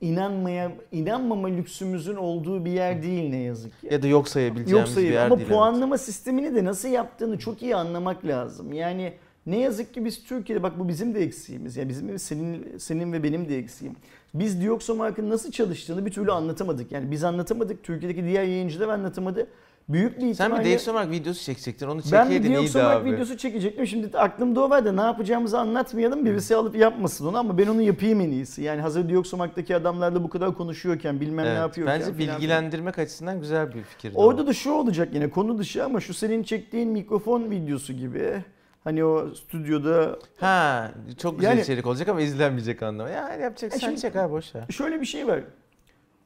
[0.00, 3.88] inanmaya inanmama lüksümüzün olduğu bir yer değil ne yazık ki.
[3.90, 5.48] Ya da yok sayabileceğimiz Yoksa bir yer ama değil.
[5.48, 8.72] puanlama sistemini de nasıl yaptığını çok iyi anlamak lazım.
[8.72, 9.12] Yani
[9.46, 11.76] ne yazık ki biz Türkiye'de bak bu bizim de eksiğimiz.
[11.76, 13.96] Yani bizim senin senin ve benim de eksiğim.
[14.34, 16.92] Biz Dioxomark'ın nasıl çalıştığını bir türlü anlatamadık.
[16.92, 17.82] Yani biz anlatamadık.
[17.82, 19.46] Türkiye'deki diğer yayıncılar anlatamadı.
[19.88, 20.64] Büyük bir Sen ihtimalle...
[20.64, 21.86] bir DxOMark videosu çekecektin.
[21.86, 23.12] Onu Ben bir çekeydin iyiydi abi.
[23.12, 23.86] videosu çekecektim.
[23.86, 26.24] Şimdi aklımda o var da ne yapacağımızı anlatmayalım.
[26.24, 28.62] Birisi alıp yapmasın onu ama ben onu yapayım en iyisi.
[28.62, 32.00] Yani hazır Dioxomark'taki adamlarla bu kadar konuşuyorken bilmem ne Evet, yapıyorken.
[32.00, 34.12] Bence bilgilendirmek açısından güzel bir fikir.
[34.14, 38.44] Orada da şu olacak yine konu dışı ama şu senin çektiğin mikrofon videosu gibi.
[38.84, 43.10] Hani o stüdyoda Ha, çok güzel Yani- içerik olacak ama izlenmeyecek anlamı.
[43.10, 44.64] Yani yapacak E sen şimdi- çek abi boş ver.
[44.70, 45.40] şöyle bir şey var.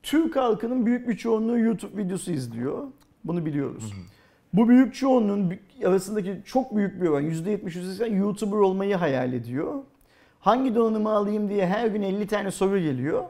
[0.03, 2.85] Türk halkının büyük bir çoğunluğu YouTube videosu izliyor.
[3.25, 3.93] Bunu biliyoruz.
[4.53, 9.75] Bu büyük çoğunluğun arasındaki çok büyük bir oran %70 %80 YouTuber olmayı hayal ediyor.
[10.41, 13.25] Hangi donanımı alayım diye her gün 50 tane soru geliyor.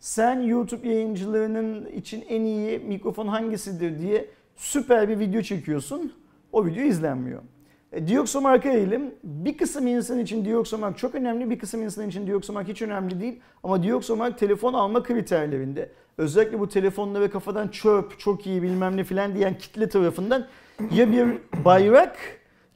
[0.00, 6.12] Sen YouTube yayıncılarının için en iyi mikrofon hangisidir diye süper bir video çekiyorsun.
[6.52, 7.42] O video izlenmiyor.
[7.92, 9.14] E, Dioxomark'a eğilim.
[9.24, 13.40] Bir kısım insan için Dioxomark çok önemli, bir kısım insan için Dioxomark hiç önemli değil.
[13.62, 15.90] Ama Dioxomark telefon alma kriterlerinde.
[16.18, 20.46] Özellikle bu telefonla ve kafadan çöp, çok iyi bilmem ne filan diyen kitle tarafından
[20.92, 21.26] ya bir
[21.64, 22.16] bayrak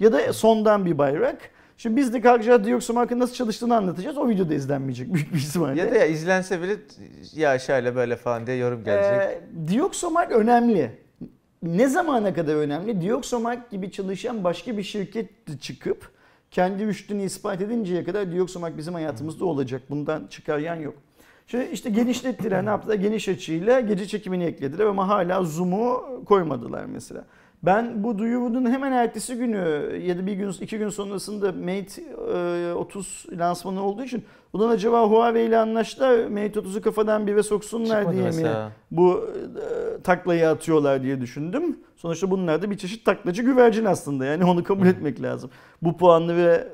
[0.01, 1.39] ya da sondan bir bayrak.
[1.77, 4.19] Şimdi biz de kalkacağız Dioxomark'ın nasıl çalıştığını anlatacağız.
[4.19, 5.81] O videoda izlenmeyecek büyük bir ihtimalle.
[5.81, 6.77] Ya da ya izlense bile
[7.35, 9.13] ya şöyle böyle falan diye yorum gelecek.
[9.13, 11.02] Ee, Dioxomark önemli.
[11.63, 13.01] Ne zamana kadar önemli?
[13.01, 16.11] Dioxomark gibi çalışan başka bir şirket çıkıp
[16.51, 19.83] kendi rüştünü ispat edinceye kadar Dioxomark bizim hayatımızda olacak.
[19.91, 20.95] Bundan çıkar yan yok.
[21.47, 22.95] Şimdi işte genişlettiler ne yaptılar?
[22.95, 27.25] Geniş açıyla gece çekimini eklediler ama hala zoom'u koymadılar mesela.
[27.63, 32.03] Ben bu duyurunun hemen ertesi günü ya da bir gün iki gün sonrasında Mate
[32.71, 37.43] e, 30 lansmanı olduğu için ulan acaba Huawei ile anlaştılar Mate 30'u kafadan bir ve
[37.43, 38.73] soksunlar Çıkmadı diye mi mesela.
[38.91, 39.31] bu
[39.99, 41.77] e, taklayı atıyorlar diye düşündüm.
[41.97, 45.51] Sonuçta bunlar da bir çeşit taklacı güvercin aslında yani onu kabul etmek lazım.
[45.83, 46.69] Bu puanları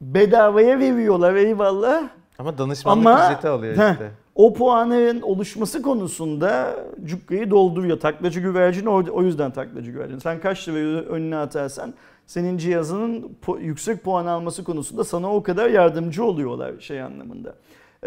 [0.00, 2.08] bedavaya veriyorlar eyvallah.
[2.38, 3.94] Ama danışmanlık Ama- ücreti alıyor Heh.
[4.34, 8.00] O puanın oluşması konusunda cukkayı dolduruyor.
[8.00, 10.18] Taklacı güvercin o, yüzden taklacı güvercin.
[10.18, 11.94] Sen kaç lirayı önüne atarsan
[12.26, 17.54] senin cihazının yüksek puan alması konusunda sana o kadar yardımcı oluyorlar şey anlamında.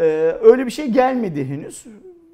[0.00, 0.04] Ee,
[0.42, 1.84] öyle bir şey gelmedi henüz.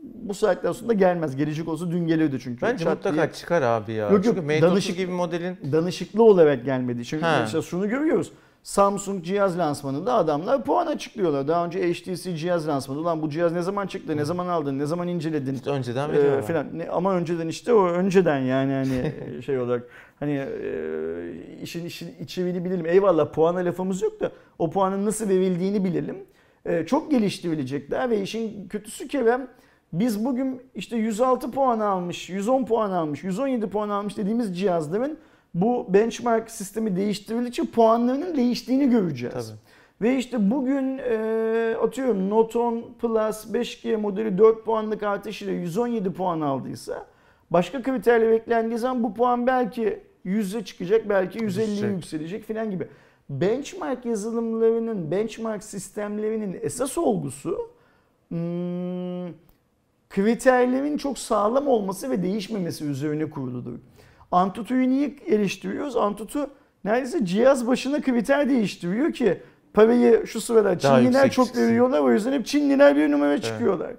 [0.02, 1.36] Bu saatten sonra gelmez.
[1.36, 2.62] Gelecek olsa dün gelirdi çünkü.
[2.62, 4.10] Bence Çat mutlaka diye çıkar abi ya.
[4.10, 7.04] Yok, yok, Çünkü danışık- 30 gibi modelin danışıklı olarak gelmedi.
[7.04, 7.38] Çünkü Ha.
[7.40, 8.32] mesela şunu görüyoruz.
[8.64, 11.48] Samsung cihaz lansmanında adamlar puan açıklıyorlar.
[11.48, 12.98] Daha önce HTC cihaz lansmanı.
[12.98, 16.12] Ulan bu cihaz ne zaman çıktı, ne zaman aldın, ne zaman inceledin işte önceden e,
[16.12, 16.42] veriyor.
[16.42, 16.66] filan.
[16.78, 19.88] Ne- Ama önceden işte o önceden yani hani şey olarak
[20.20, 22.86] hani e, işin işin içeriğini bilelim.
[22.86, 26.16] Eyvallah puana lafımız yok da o puanın nasıl verildiğini bilelim.
[26.66, 29.48] E, çok geliştirilecekler ve işin kötüsü Kerem
[29.92, 35.18] biz bugün işte 106 puan almış, 110 puan almış, 117 puan almış dediğimiz cihazların
[35.54, 39.34] bu benchmark sistemi değiştirildikçe puanlarının değiştiğini göreceğiz.
[39.34, 39.58] Tabii.
[40.02, 46.40] Ve işte bugün e, atıyorum Note 10 Plus 5G modeli 4 puanlık artışıyla 117 puan
[46.40, 47.06] aldıysa
[47.50, 51.90] başka kriterle beklendiği zaman bu puan belki 100'e çıkacak belki 150'ye Düşecek.
[51.90, 52.88] yükselecek filan gibi.
[53.28, 57.70] Benchmark yazılımlarının, benchmark sistemlerinin esas olgusu
[58.28, 59.32] hmm,
[60.10, 63.78] kriterlerin çok sağlam olması ve değişmemesi üzerine kuruludur.
[64.32, 65.96] Antutu'yu niye eleştiriyoruz?
[65.96, 66.50] Antutu
[66.84, 69.42] neredeyse cihaz başına kriter değiştiriyor ki
[69.74, 71.62] parayı şu sırada Daha Çinliler çok çıksın.
[71.66, 73.90] veriyorlar o yüzden hep Çinliler bir numara çıkıyorlar.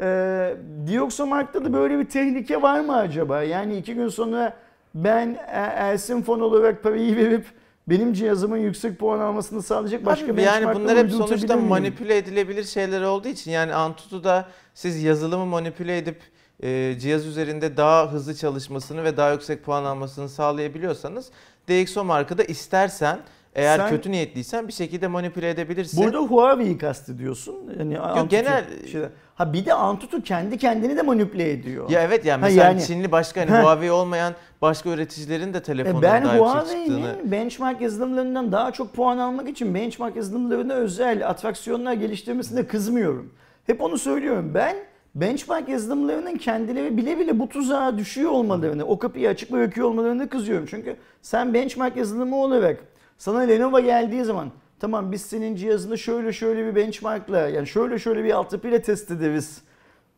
[0.00, 3.42] Ee, Dioxomark'ta da böyle bir tehlike var mı acaba?
[3.42, 4.56] Yani iki gün sonra
[4.94, 7.44] ben Ersin Fon olarak parayı verip
[7.88, 12.64] benim cihazımın yüksek puan almasını sağlayacak başka Tabii yani benchmarklar bunlar hep sonuçta manipüle edilebilir
[12.64, 16.20] şeyler olduğu için yani Antutu'da siz yazılımı manipüle edip
[16.62, 21.30] e, cihaz üzerinde daha hızlı çalışmasını ve daha yüksek puan almasını sağlayabiliyorsanız
[21.68, 23.18] DxO markada istersen
[23.54, 26.04] eğer Sen- kötü niyetliysen bir şekilde manipüle edebilirsin.
[26.04, 27.54] Burada Huawei'yi kastediyorsun.
[27.78, 31.90] Yani Antutu genel- şeyler- Ha bir de Antutu kendi kendini de manipüle ediyor.
[31.90, 33.50] ya evet yani Ha, mesela yani- Çinli başka hani.
[33.50, 37.00] Huawei olmayan başka üreticilerin de E telefonların ben daha yüksek çıktığını.
[37.00, 43.32] Huawei'nin benchmark yazılımlarından daha çok puan almak için benchmark yazılımlarına özel atraksiyonlar geliştirmesine kızmıyorum.
[43.66, 44.50] Hep onu söylüyorum.
[44.54, 44.76] Ben
[45.20, 50.66] benchmark yazılımlarının kendileri bile bile bu tuzağa düşüyor olmalarını, o kapıyı açık bırakıyor olmalarını kızıyorum.
[50.70, 52.78] Çünkü sen benchmark yazılımı olarak
[53.18, 54.50] sana Lenovo geldiği zaman
[54.80, 59.62] tamam biz senin cihazını şöyle şöyle bir benchmarkla yani şöyle şöyle bir altyapıyla test ederiz.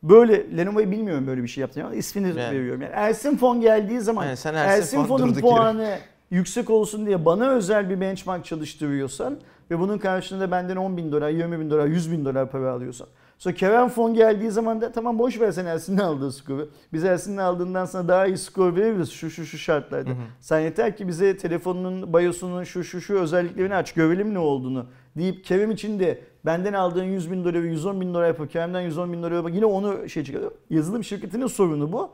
[0.02, 2.56] Böyle Lenovo'yu bilmiyorum böyle bir şey yaptığını ama ismini Yani.
[2.56, 2.82] veriyorum.
[2.82, 5.56] Yani Ersin Fon geldiği zaman Yani sen Ersin Ersin Fon Fon'un durduk yere.
[5.56, 5.98] puanı
[6.30, 9.37] yüksek olsun diye bana özel bir benchmark çalıştırıyorsan
[9.70, 13.08] ve bunun karşılığında benden 10 bin dolar, 20 bin dolar, 100 bin dolar para alıyorsan.
[13.38, 16.68] Sonra Kerem Fon geldiği zaman da tamam boş ver sen Ersin'in aldığı skoru.
[16.92, 20.11] Biz Ersin'in aldığından sana daha iyi skor veririz şu şu şu şartlarda.
[20.40, 25.44] Sen yeter ki bize telefonunun BIOS'unun şu şu şu özelliklerini aç görelim ne olduğunu deyip
[25.44, 29.22] Kerem için de benden aldığın 100 bin doları 110 bin dolar yapıp Kerem'den 110 bin
[29.22, 30.51] dolar yapıp yine onu şey çıkarıyor.
[30.70, 32.11] Yazılım şirketinin sorunu bu.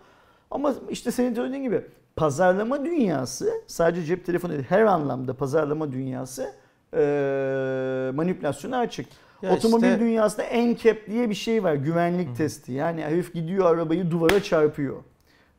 [0.50, 1.82] Ama işte senin söylediğin gibi
[2.16, 6.52] pazarlama dünyası sadece cep telefonu değil her anlamda pazarlama dünyası
[6.92, 9.06] eee manipülasyona açık.
[9.42, 12.72] Ya Otomobil işte- dünyasında NCAP diye bir şey var güvenlik testi.
[12.72, 14.96] Yani herif gidiyor arabayı duvara çarpıyor.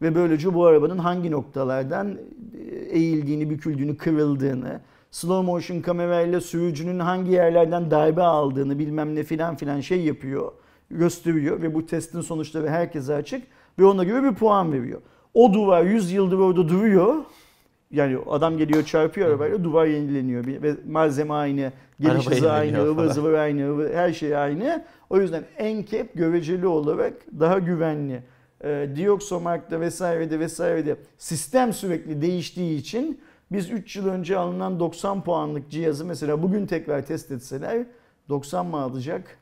[0.02, 2.18] Ve böylece bu arabanın hangi noktalardan
[2.90, 9.80] eğildiğini, büküldüğünü, kırıldığını, slow motion kamerayla sürücünün hangi yerlerden darbe aldığını bilmem ne filan filan
[9.80, 10.52] şey yapıyor,
[10.92, 13.44] gösteriyor ve bu testin sonuçları herkese açık
[13.80, 15.02] ve ona göre bir puan veriyor.
[15.34, 17.16] O duvar 100 yıldır orada duruyor.
[17.92, 23.34] Yani adam geliyor çarpıyor arabayla duvar yenileniyor ve malzeme aynı, geliş hızı aynı, ıvır zıvır
[23.34, 24.86] aynı, ıvır- her şey aynı.
[25.10, 28.24] O yüzden NCAP göreceli olarak daha güvenli.
[28.64, 33.22] E, Dioxomark'ta vesairede vesairede sistem sürekli değiştiği için
[33.52, 37.86] biz 3 yıl önce alınan 90 puanlık cihazı mesela bugün tekrar test etseler
[38.30, 39.38] 90 mı alacak?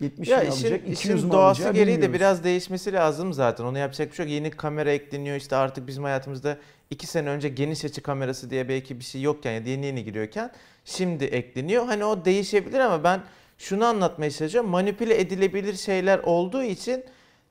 [0.00, 0.80] 70 Ya işin, alacak?
[0.88, 2.14] 200 işin doğası gereği de bilmiyoruz.
[2.14, 3.64] biraz değişmesi lazım zaten.
[3.64, 4.32] Onu yapacak bir şey yok.
[4.32, 5.36] Yeni kamera ekleniyor.
[5.36, 6.56] İşte artık bizim hayatımızda
[6.90, 10.04] iki sene önce geniş açı kamerası diye belki bir şey yokken ya da yeni yeni
[10.04, 10.50] giriyorken
[10.84, 11.86] şimdi ekleniyor.
[11.86, 13.20] Hani o değişebilir ama ben
[13.58, 14.70] şunu anlatmaya çalışıyorum.
[14.70, 17.04] Manipüle edilebilir şeyler olduğu için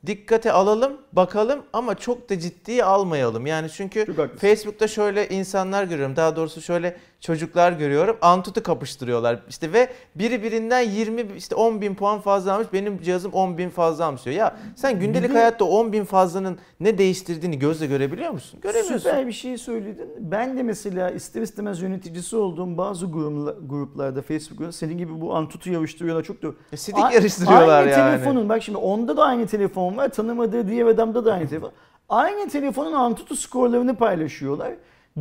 [0.05, 3.45] dikkate alalım, bakalım ama çok da ciddiye almayalım.
[3.47, 4.15] Yani çünkü.
[4.38, 6.15] Facebook'ta şöyle insanlar görüyorum.
[6.15, 8.17] Daha doğrusu şöyle çocuklar görüyorum.
[8.21, 9.39] Antutu kapıştırıyorlar.
[9.49, 12.67] İşte ve biri birinden 20 işte 10 bin puan fazla almış.
[12.73, 14.36] Benim cihazım 10 bin fazla almış diyor.
[14.36, 18.60] Ya sen gündelik Bir de- hayatta 10 bin fazlanın ne değiştirdiğini gözle görebiliyor musun?
[18.63, 18.97] Göremiyorsun.
[18.97, 20.10] Süper bir şey söyledin.
[20.19, 25.71] Ben de mesela ister istemez yöneticisi olduğum bazı grupla- gruplarda Facebook'ta senin gibi bu Antutu
[25.71, 26.47] yarıştırıyorlar çok da.
[26.71, 28.15] Ya Sidik A- yarıştırıyorlar aynı yani.
[28.15, 30.10] telefonun bak şimdi onda da aynı telefon var.
[30.10, 31.71] Tanımadığı diğer adamda da aynı telefon.
[32.10, 34.71] Aynı telefonun Antutu skorlarını paylaşıyorlar.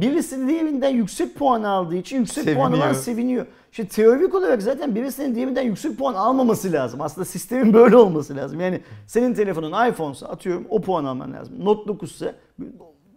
[0.00, 2.94] Birisi diğerinden yüksek puan aldığı için yüksek puanı var Seviniyor.
[2.94, 3.46] seviniyor.
[3.72, 7.00] Şimdi teorik olarak zaten birisinin diğerinden yüksek puan almaması lazım.
[7.00, 8.60] Aslında sistemin böyle olması lazım.
[8.60, 11.54] Yani senin telefonun iPhone'sa atıyorum o puan alman lazım.
[11.64, 12.34] Note 9 ise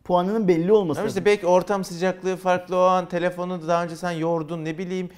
[0.03, 1.17] puanının belli olması Ama lazım.
[1.17, 5.09] işte belki ortam sıcaklığı farklı o an telefonu da daha önce sen yordun ne bileyim.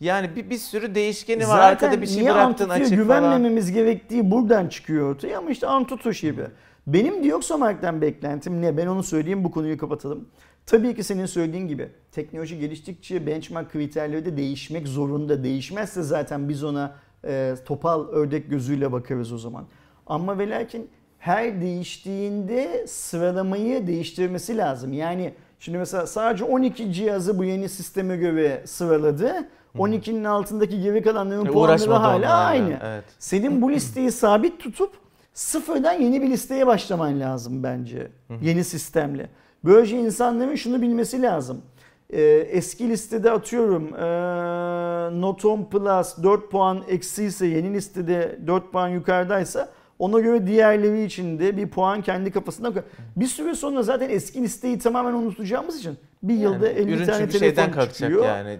[0.00, 1.46] Yani bir, bir sürü değişkeni var.
[1.46, 3.02] Zaten Arkada bir şey niye bıraktın açık falan.
[3.02, 6.46] güvenmememiz gerektiği buradan çıkıyor ortaya ama işte Antutu gibi.
[6.86, 8.76] Benim Dioxomark'tan beklentim ne?
[8.76, 10.28] Ben onu söyleyeyim bu konuyu kapatalım.
[10.66, 15.44] Tabii ki senin söylediğin gibi teknoloji geliştikçe benchmark kriterleri de değişmek zorunda.
[15.44, 19.64] Değişmezse zaten biz ona e, topal ördek gözüyle bakarız o zaman.
[20.06, 24.92] Ama ve lakin her değiştiğinde sıralamayı değiştirmesi lazım.
[24.92, 29.32] Yani şimdi mesela sadece 12 cihazı bu yeni sisteme göre sıraladı.
[29.78, 32.78] 12'nin altındaki geri kalanların E, puanları hala aynı.
[32.84, 33.04] evet.
[33.18, 34.90] Senin bu listeyi sabit tutup
[35.32, 38.10] sıfırdan yeni bir listeye başlaman lazım bence.
[38.42, 39.28] Yeni sistemle.
[39.64, 41.62] Böylece insanların şunu bilmesi lazım.
[42.10, 48.72] Ee, eski listede atıyorum ee, Note 10 Plus 4 puan eksi ise yeni listede 4
[48.72, 52.82] puan yukarıdaysa ona göre diğerleri için de bir puan kendi kafasından koy.
[53.16, 57.28] Bir süre sonra zaten eski listeyi tamamen unutacağımız için bir yılda Yani 50 ürün tane
[57.28, 58.24] telefon çıkıyor.
[58.24, 58.58] yani,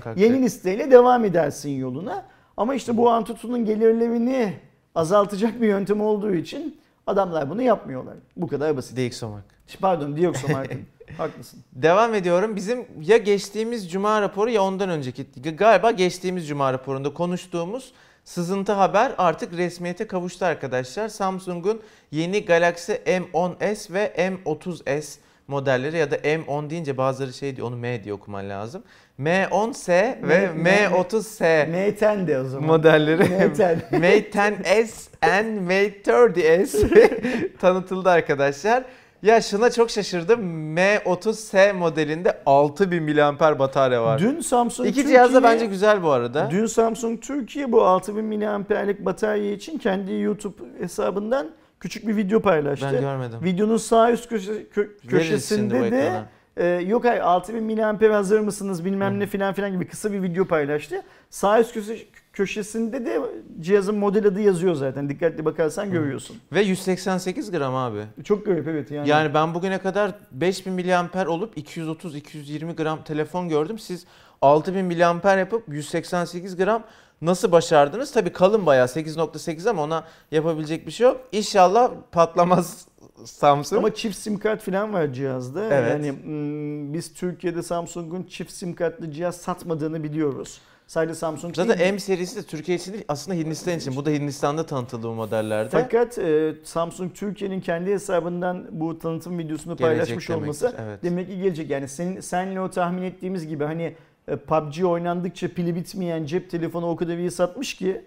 [0.00, 0.30] kalkacak.
[0.30, 2.24] Yeni listeyle devam edersin yoluna.
[2.56, 4.52] Ama işte bu Antutu'nun gelirlerini
[4.94, 8.14] azaltacak bir yöntem olduğu için adamlar bunu yapmıyorlar.
[8.36, 8.96] Bu kadar basit.
[8.98, 9.57] DxOMark.
[9.80, 10.80] Pardon Dioxomark'ın.
[11.18, 11.60] Haklısın.
[11.72, 12.56] Devam ediyorum.
[12.56, 15.26] Bizim ya geçtiğimiz cuma raporu ya ondan önceki
[15.56, 17.92] galiba geçtiğimiz cuma raporunda konuştuğumuz
[18.24, 21.08] sızıntı haber artık resmiyete kavuştu arkadaşlar.
[21.08, 25.16] Samsung'un yeni Galaxy M10s ve M30s
[25.48, 28.82] modelleri ya da M10 deyince bazıları şey diyor onu M diye okuman lazım.
[29.20, 29.88] M10s
[30.28, 32.66] ve M- M- M30s M10 de o zaman.
[32.66, 33.74] modelleri M10.
[33.92, 38.84] Mate 10s and Mate 30s tanıtıldı arkadaşlar.
[39.22, 40.40] Ya şuna çok şaşırdım.
[40.76, 44.18] M30s modelinde 6000 mAh batarya var.
[44.20, 46.48] Dün Samsung İki Türkiye, cihaz da bence güzel bu arada.
[46.50, 51.50] Dün Samsung Türkiye bu 6000 mAh'lik batarya için kendi YouTube hesabından
[51.80, 52.86] küçük bir video paylaştı.
[52.94, 53.38] Ben görmedim.
[53.42, 56.22] Videonun sağ üst köşe- kö- köşesinde de
[56.56, 60.44] e, yok hayır 6000 mAh hazır mısınız bilmem ne filan filan gibi kısa bir video
[60.44, 61.02] paylaştı.
[61.30, 61.96] Sağ üst köşe,
[62.38, 63.20] köşesinde de
[63.60, 65.08] cihazın model adı yazıyor zaten.
[65.08, 66.36] Dikkatli bakarsan görüyorsun.
[66.52, 68.04] Ve 188 gram abi.
[68.24, 69.08] Çok garip evet yani.
[69.08, 73.78] Yani ben bugüne kadar 5000 miliamper olup 230-220 gram telefon gördüm.
[73.78, 74.06] Siz
[74.42, 76.82] 6000 miliamper yapıp 188 gram
[77.22, 78.12] nasıl başardınız?
[78.12, 81.20] Tabii kalın bayağı 8.8 ama ona yapabilecek bir şey yok.
[81.32, 82.86] İnşallah patlamaz
[83.24, 83.78] Samsung.
[83.78, 85.64] Ama çift sim kart falan var cihazda.
[85.64, 85.90] Evet.
[85.90, 90.60] Yani mm, biz Türkiye'de Samsung'un çift sim kartlı cihaz satmadığını biliyoruz.
[90.88, 91.92] Sadece Samsung Zaten değil.
[91.92, 93.96] M serisi de Türkiye için değil aslında Hindistan için.
[93.96, 95.68] Bu da Hindistan'da tanıtıldı bu modellerde.
[95.70, 101.02] Fakat e, Samsung Türkiye'nin kendi hesabından bu tanıtım videosunu Gelecek paylaşmış demektir, olması evet.
[101.02, 101.70] demek ki gelecek.
[101.70, 103.94] Yani senin senle o tahmin ettiğimiz gibi hani
[104.28, 108.02] e, PUBG oynandıkça pili bitmeyen cep telefonu o kadar iyi satmış ki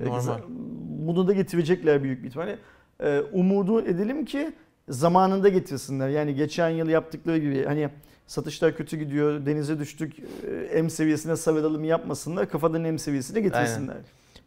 [0.00, 0.18] e, Normal.
[0.18, 0.40] za-
[1.06, 2.58] bunu da getirecekler büyük bir ihtimalle.
[3.02, 4.52] E, umudu edelim ki
[4.88, 6.08] zamanında getirsinler.
[6.08, 7.88] Yani geçen yıl yaptıkları gibi hani
[8.26, 10.14] satışlar kötü gidiyor, denize düştük,
[10.72, 12.50] e, M seviyesine savralım yapmasınlar.
[12.50, 13.96] Kafadan M seviyesine getirsinler.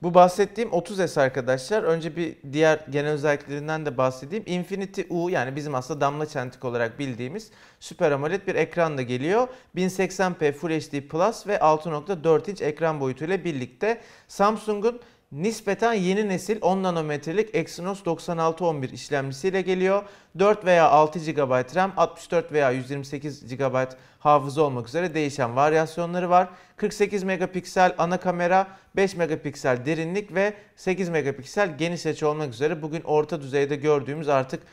[0.02, 1.84] Bu bahsettiğim 30S arkadaşlar.
[1.84, 4.44] Önce bir diğer genel özelliklerinden de bahsedeyim.
[4.48, 9.48] Infinity U yani bizim aslında damla çentik olarak bildiğimiz Super AMOLED bir ekran da geliyor.
[9.76, 15.00] 1080p Full HD Plus ve 6.4 inç ekran boyutuyla birlikte Samsung'un
[15.32, 20.04] nispeten yeni nesil 10 nanometrelik Exynos 9611 işlemcisiyle geliyor.
[20.40, 26.50] 4 veya 6 GB RAM, 64 veya 128 GB hafıza olmak üzere değişen varyasyonları var.
[26.78, 33.02] 48 megapiksel ana kamera, 5 megapiksel derinlik ve 8 megapiksel geniş açı olmak üzere bugün
[33.02, 34.64] orta düzeyde gördüğümüz artık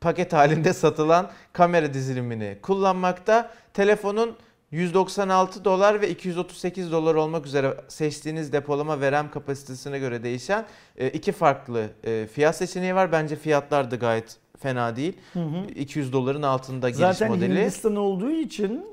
[0.00, 3.50] paket halinde satılan kamera dizilimini kullanmakta.
[3.74, 4.36] Telefonun
[4.72, 10.64] 196 dolar ve 238 dolar olmak üzere seçtiğiniz depolama ve RAM kapasitesine göre değişen
[10.96, 13.12] e, iki farklı e, fiyat seçeneği var.
[13.12, 15.16] Bence fiyatlar da gayet fena değil.
[15.32, 15.66] Hı hı.
[15.76, 17.60] 200 doların altında giriş Zaten modeli.
[17.60, 18.84] Hindistan olduğu için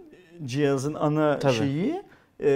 [0.46, 1.54] cihazın ana Tabii.
[1.54, 2.04] şeyi
[2.40, 2.50] e,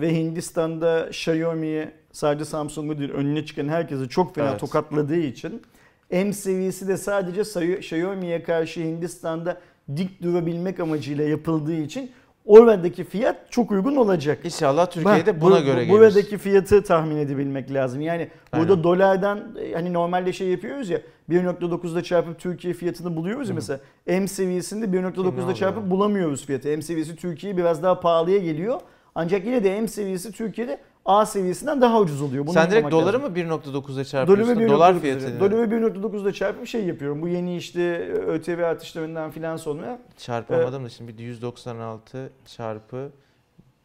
[0.00, 4.60] ve Hindistan'da Xiaomi sadece Samsung'u değil önüne çıkan herkesi çok fena Evet.
[4.60, 5.62] tokatladığı için
[6.10, 7.40] M seviyesi de sadece
[7.74, 9.60] Xiaomi'ye karşı Hindistan'da
[9.96, 12.10] dik durabilmek amacıyla yapıldığı için
[12.50, 14.38] oradaki fiyat çok uygun olacak.
[14.44, 15.90] İnşallah Türkiye'de Bak, buna bu- göre bu- gelir.
[15.92, 18.00] Buradaki fiyatı tahmin edebilmek lazım.
[18.00, 18.84] Yani burada Aynen.
[18.84, 23.54] dolardan e, hani normalde şey yapıyoruz ya 1.9'da çarpıp Türkiye fiyatını buluyoruz ya Hı.
[23.54, 23.80] mesela.
[24.06, 25.54] M seviyesinde Şimdi ne 1.9'da oluyor?
[25.54, 26.68] çarpıp bulamıyoruz fiyatı.
[26.68, 28.80] M seviyesi Türkiye'ye biraz daha pahalıya geliyor.
[29.14, 32.46] Ancak yine de M seviyesi Türkiye'de A seviyesinden daha ucuz oluyor.
[32.46, 33.32] Bunu Sen direkt doları lazım.
[33.32, 34.54] mı 1.9'a Doları çarpıyorsun?
[34.54, 37.22] 1.9'da Dolar fiyatını Doları 1.9'da çarpıp şey yapıyorum.
[37.22, 43.10] Bu yeni işte ÖTV artışlarından filan sonra çarpamadım da şimdi bir 196 çarpı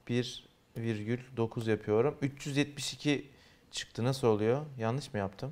[0.07, 2.15] 1,9 yapıyorum.
[2.21, 3.29] 372
[3.71, 4.03] çıktı.
[4.03, 4.61] Nasıl oluyor?
[4.79, 5.51] Yanlış mı yaptım?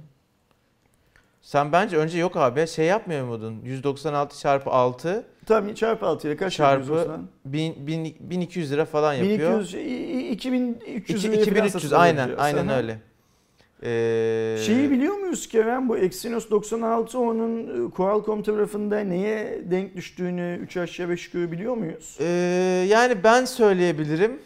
[1.41, 3.61] Sen bence önce yok abi şey yapmıyor muydun?
[3.63, 7.27] 196 çarpı 6 tam çarpı 6 ile kaç Çarpı yapıyoruz o zaman?
[7.45, 9.59] 1000, 1000 1200 lira falan yapıyor.
[9.59, 12.77] 1200, i- i- 2300 İki- liraya falan 2300 satılıyor aynen aynen Aha.
[12.77, 12.97] öyle.
[13.85, 20.59] Ee, Şeyi biliyor muyuz Kerem bu Exynos 96 onun e, Qualcomm tarafında neye denk düştüğünü
[20.61, 22.17] 3 aşağı 5 yukarı biliyor muyuz?
[22.19, 22.25] ee,
[22.89, 24.39] yani ben söyleyebilirim.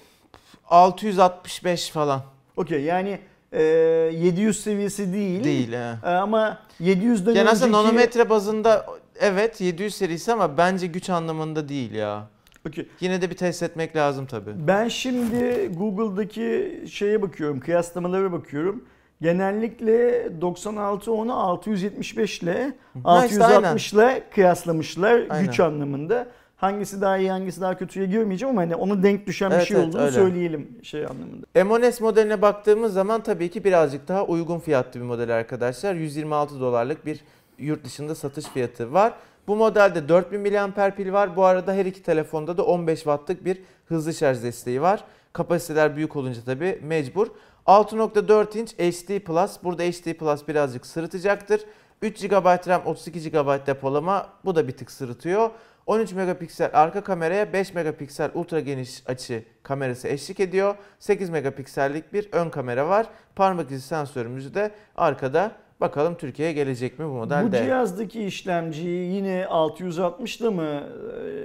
[0.69, 2.21] 665 falan.
[2.57, 3.19] Okey yani
[3.53, 5.43] e, 700 seviyesi değil.
[5.43, 5.71] Değil.
[5.71, 5.75] he.
[6.05, 7.87] E, ama 700'den Yani aslında önceki...
[7.87, 8.85] nanometre bazında
[9.19, 12.27] evet 700 serisi ama bence güç anlamında değil ya.
[12.67, 12.87] Okey.
[12.99, 14.51] Yine de bir test etmek lazım tabii.
[14.67, 18.83] Ben şimdi Google'daki şeye bakıyorum, kıyaslamalara bakıyorum.
[19.21, 25.45] Genellikle 96 onu 675 ile Ha, işte 660 ile kıyaslamışlar Aynen.
[25.45, 26.27] güç anlamında.
[26.57, 29.77] Hangisi daha iyi, hangisi daha kötüye girmeyeceğim ama hani ona denk düşen bir Evet, şey
[29.77, 30.11] evet, olduğunu öyle.
[30.11, 31.45] söyleyelim şey anlamında.
[31.55, 35.95] M10s modeline baktığımız zaman tabii ki birazcık daha uygun fiyatlı bir model arkadaşlar.
[35.95, 37.19] 126 dolarlık bir
[37.59, 39.13] yurt dışında satış fiyatı var.
[39.47, 41.35] Bu modelde 4000 mAh pil var.
[41.35, 45.03] Bu arada her iki telefonda da 15 wattlık bir hızlı şarj desteği var.
[45.33, 47.27] Kapasiteler büyük olunca tabii mecbur.
[47.67, 49.63] 6.4 inç HD Plus.
[49.63, 51.61] Burada HD Plus birazcık sırıtacaktır.
[52.01, 54.29] 3 GB RAM, 32 GB depolama.
[54.45, 55.49] Bu da bir tık sırıtıyor.
[55.85, 60.75] 13 megapiksel arka kameraya 5 megapiksel ultra geniş açı kamerası eşlik ediyor.
[60.99, 63.07] 8 megapiksellik bir ön kamera var.
[63.35, 65.51] Parmak izi sensörümüzü de arkada.
[65.81, 67.63] Bakalım Türkiye'ye gelecek mi bu Bu modelde?
[67.63, 70.83] cihazdaki işlemciyi yine 660'da mı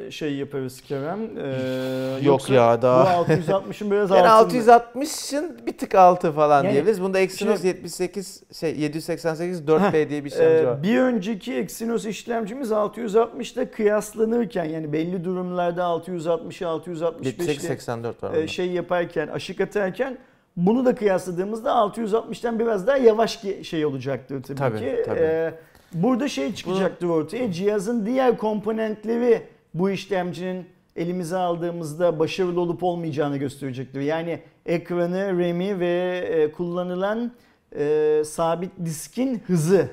[0.06, 1.18] e, şey yaparız Kerem?
[1.38, 3.28] Ee, Yok yoksa ya, daha.
[3.28, 4.76] Bu 660'ın biraz Yani altında.
[4.94, 7.02] 660'ın bir tık altı falan Yani diyebiliriz.
[7.02, 10.82] Bunda Exynos şey- 78 şey 788 4B diye bir işlemci Ee, var.
[10.82, 18.34] bir önceki Exynos işlemcimiz 660'da kıyaslanırken yani belli durumlarda 660'ı 665 78 ile 84 var.
[18.34, 20.18] e, şey yaparken aşık atarken
[20.56, 25.02] bunu da kıyasladığımızda 660'tan biraz daha yavaş ki- şey olacaktır tabii, Tabii, ki.
[25.06, 25.20] tabii.
[25.20, 25.54] Ee,
[25.94, 27.52] burada şey çıkacaktır ortaya.
[27.52, 29.42] Cihazın diğer komponentleri
[29.74, 34.00] bu işlemcinin elimize aldığımızda başarılı olup olmayacağını gösterecektir.
[34.00, 37.32] Yani ekranı, RAM'i ve e, kullanılan
[37.78, 39.88] e, sabit diskin hızı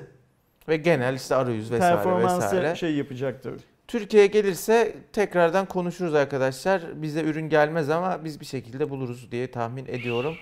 [0.68, 2.74] Ve genel işte arayüz vesaire performansı vesaire.
[2.76, 3.54] şey yapacaktır.
[3.90, 7.02] Türkiye'ye gelirse tekrardan konuşuruz arkadaşlar.
[7.02, 10.34] Bize ürün gelmez ama biz bir şekilde buluruz diye tahmin ediyorum.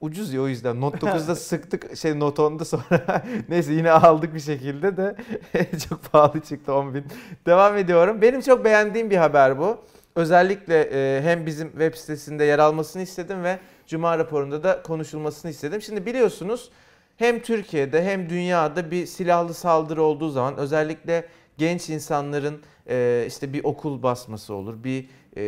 [0.00, 0.80] Ucuz ya o yüzden.
[0.80, 5.16] Note 9'da sıktık şey Note 10'da sonra neyse yine aldık bir şekilde de
[5.88, 7.04] çok pahalı çıktı 10 bin.
[7.46, 8.22] Devam ediyorum.
[8.22, 9.78] Benim çok beğendiğim bir haber bu.
[10.16, 15.82] Özellikle e, hem bizim web sitesinde yer almasını istedim ve Cuma raporunda da konuşulmasını istedim.
[15.82, 16.70] Şimdi biliyorsunuz
[17.16, 21.28] hem Türkiye'de hem dünyada bir silahlı saldırı olduğu zaman özellikle
[21.62, 25.42] genç insanların e, işte bir okul basması olur, bir e,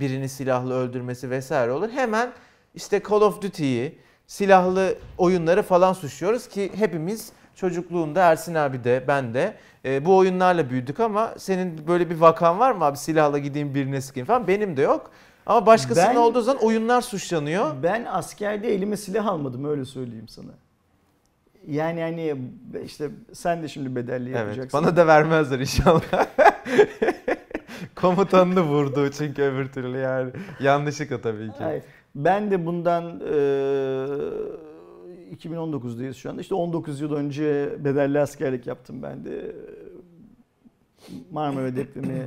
[0.00, 1.88] birini silahlı öldürmesi vesaire olur.
[1.90, 2.32] Hemen
[2.74, 9.34] işte Call of Duty'yi, silahlı oyunları falan suçluyoruz ki hepimiz çocukluğunda Ersin abi de ben
[9.34, 9.54] de
[9.84, 14.00] e, bu oyunlarla büyüdük ama senin böyle bir vakan var mı abi silahla gideyim birine
[14.00, 15.10] sıkayım falan benim de yok.
[15.46, 17.82] Ama başkasının Ben- olduğu zaman oyunlar suçlanıyor.
[17.82, 20.50] Ben askerde elime silah almadım öyle söyleyeyim sana.
[21.68, 22.34] Yani hani
[22.84, 24.80] işte sen de şimdi bedelli Evet, yapacaksın.
[24.82, 26.26] bana da vermezler inşallah.
[27.96, 30.30] Komutanını vurdu çünkü öbür türlü yani.
[30.60, 31.58] Yanlışlıkla tabii ki.
[31.58, 31.82] Hayır.
[32.14, 33.34] Ben de bundan e,
[35.34, 36.40] 2019'dayız şu anda.
[36.40, 39.52] İşte 19 yıl önce bedelli askerlik yaptım ben de.
[41.30, 42.26] Marmara depreminin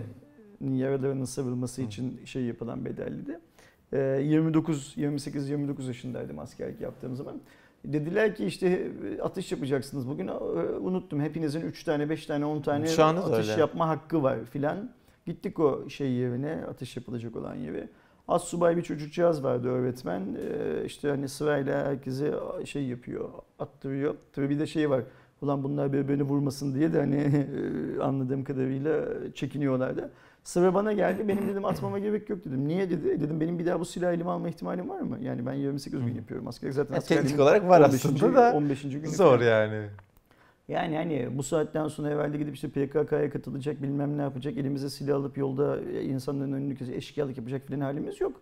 [0.75, 3.39] yaralarının sarılması için şey yapılan bedelliydi.
[3.93, 7.35] E, 29, 28, 29 yaşındaydım askerlik yaptığım zaman.
[7.85, 8.91] Dediler ki işte
[9.23, 10.27] atış yapacaksınız bugün.
[10.27, 10.31] E,
[10.81, 13.59] Unuttum hepinizin 3 tane, 5 tane, 10 tane da atış öyle.
[13.59, 14.89] yapma hakkı var filan.
[15.25, 17.89] Gittik o şey yerine, atış yapılacak olan yere.
[18.27, 20.21] Az subay bir çocukcağız vardı öğretmen.
[20.21, 22.33] Ee, işte hani sırayla herkese
[22.65, 24.15] şey yapıyor, attırıyor.
[24.33, 25.03] Tabii bir de şey var.
[25.41, 27.47] Ulan bunlar birbirini vurmasın diye de hani
[28.01, 30.11] anladığım kadarıyla çekiniyorlardı.
[30.47, 31.27] Sıra bana geldi.
[31.27, 32.67] Benim dedim atmama gerek yok dedim.
[32.67, 33.09] Niye dedi?
[33.09, 35.17] E Dedim benim bir daha bu silahı elime alma ihtimalim var mı?
[35.21, 36.75] Yani ben 28 gün yapıyorum askerlik.
[36.75, 38.05] Zaten Ya askerliğin teknik olarak var 15.
[38.05, 38.81] aslında da 15.
[38.81, 39.45] günü Zor falan.
[39.49, 39.85] yani.
[40.67, 45.15] Yani hani bu saatten sonra evvelde gidip işte PKK'ya katılacak bilmem ne yapacak elimize silah
[45.15, 48.41] alıp yolda insanların önünü kesip eşkıyalık yapacak filan halimiz yok.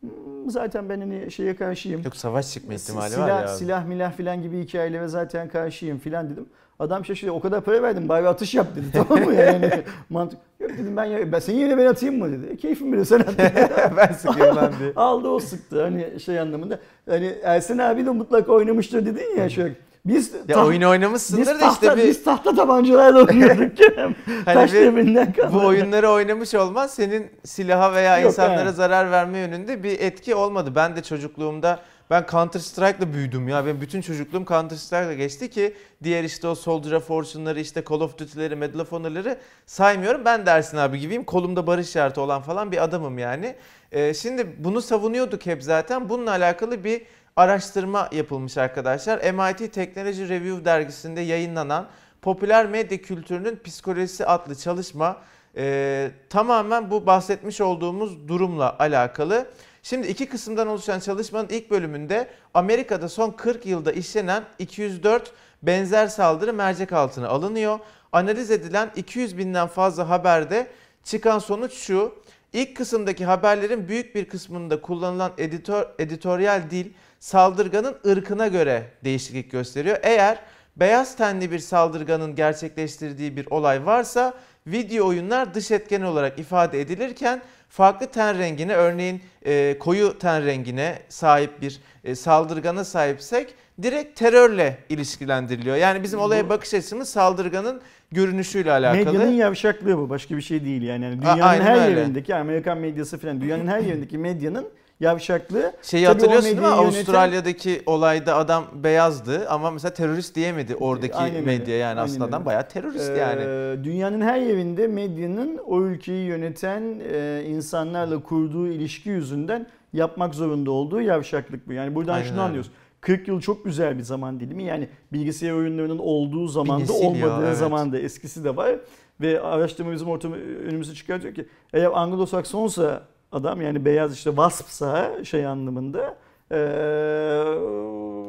[0.00, 0.10] Hmm,
[0.50, 2.02] Zaten ben hani şeye karşıyım.
[2.04, 3.48] Yok savaş çıkma ihtimali silah, var ya.
[3.48, 6.46] Silah milah filan gibi hikayelere zaten karşıyım filan dedim.
[6.78, 9.70] Adam şaşırdı o kadar para verdim bari atış yap dedi tamam mı yani
[10.10, 10.38] mantık.
[10.60, 12.52] Yok dedim ben, ya- ben senin yerine ben atayım mı dedi.
[12.52, 13.28] E, keyfim bilir sen at
[13.96, 14.92] ben sıkıyorum lan diye.
[14.96, 16.78] Aldı o sıktı hani şey anlamında.
[17.08, 19.74] Hani Ersin abi de mutlaka oynamıştır dedin ya şöyle.
[20.04, 24.14] Biz Ya taht- oyunu oynamışsındır da tahta, işte bir biz tahta tabancalarla oynuyorduk Kerem.
[24.44, 25.50] Hani Taş devrinden kaldı.
[25.54, 28.72] bu oyunları oynamış olman senin silaha veya Yok, insanlara he.
[28.72, 30.72] zarar verme yönünde bir etki olmadı.
[30.74, 31.78] Ben de çocukluğumda
[32.12, 33.66] ben Counter Strike'la büyüdüm ya.
[33.66, 38.00] Benim bütün çocukluğum Counter Strike'la geçti ki diğer işte o Soldier of Fortune'ları işte Call
[38.00, 40.24] of Duty'leri, Medal of Honor'ları saymıyorum.
[40.24, 41.24] Ben de Ersin abi gibiyim.
[41.24, 43.54] Kolumda barış işareti olan falan bir adamım yani.
[43.92, 46.08] Ee, şimdi bunu savunuyorduk hep zaten.
[46.08, 47.02] Bununla alakalı bir
[47.36, 49.32] araştırma yapılmış arkadaşlar.
[49.32, 51.88] MIT Technology Review dergisinde yayınlanan
[52.22, 55.16] Popüler Medya Kültürünün Psikolojisi adlı çalışma
[55.56, 59.46] e, tamamen bu bahsetmiş olduğumuz durumla alakalı.
[59.82, 66.52] Şimdi iki kısımdan oluşan çalışmanın ilk bölümünde Amerika'da son 40 yılda işlenen 204 benzer saldırı
[66.52, 67.78] mercek altına alınıyor.
[68.12, 70.66] Analiz edilen 200 binden fazla haberde
[71.04, 72.14] çıkan sonuç şu.
[72.52, 76.86] İlk kısımdaki haberlerin büyük bir kısmında kullanılan editör, editoryal dil
[77.20, 79.96] saldırganın ırkına göre değişiklik gösteriyor.
[80.02, 80.38] Eğer
[80.76, 84.34] beyaz tenli bir saldırganın gerçekleştirdiği bir olay varsa
[84.66, 87.42] video oyunlar dış etken olarak ifade edilirken
[87.72, 94.78] farklı ten rengine örneğin e, koyu ten rengine sahip bir e, saldırgana sahipsek direkt terörle
[94.88, 95.76] ilişkilendiriliyor.
[95.76, 97.80] Yani bizim olaya bakış açımız saldırganın
[98.10, 99.12] görünüşüyle alakalı.
[99.12, 100.10] Medyanın yavşaklığı bu.
[100.10, 101.04] Başka bir şey değil yani.
[101.04, 102.00] yani dünyanın aynen her öyle.
[102.00, 104.68] yerindeki Amerikan medyası falan dünyanın her yerindeki medyanın
[105.02, 105.72] yavşaklığı.
[105.82, 106.64] Şeyi Tabii hatırlıyorsun değil mi?
[106.64, 112.24] yöneten- Avustralya'daki olayda adam beyazdı ama mesela terörist diyemedi oradaki Aynen medya yani Aynen aslında
[112.24, 113.42] adam bayağı terörist Ee, yani.
[113.84, 121.00] Dünyanın her yerinde medyanın o ülkeyi yöneten e, insanlarla kurduğu ilişki yüzünden yapmak zorunda olduğu
[121.00, 121.72] yavşaklık bu.
[121.72, 122.42] Yani buradan Aynen şunu öyle.
[122.42, 122.70] anlıyoruz.
[123.00, 124.64] 40 yıl çok güzel bir zaman dilimi.
[124.64, 127.56] Yani bilgisayar oyunlarının olduğu zamanda nesil ya, olmadığı evet.
[127.56, 128.76] zamanda eskisi de var.
[129.20, 133.00] Ve araştırma bizim ortamı önümüze çıkartıyor ki eğer Anglo-Saksonsa
[133.32, 136.14] adam yani beyaz işte waspsa şey anlamında
[136.50, 136.58] eee,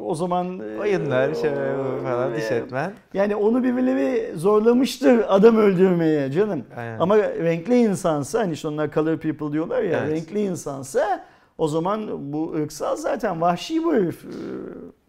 [0.06, 1.50] o zaman Oyunlar şey
[2.02, 2.92] falan eee, diş etmen.
[3.14, 6.64] yani onu birbirleri zorlamıştır adam öldürmeye canım.
[6.76, 6.98] Aynen.
[6.98, 10.10] Ama renkli insansa hani işte onlar color people diyorlar ya Evet.
[10.12, 11.24] renkli insansa
[11.58, 14.24] o zaman bu ırksal zaten vahşi bu herif.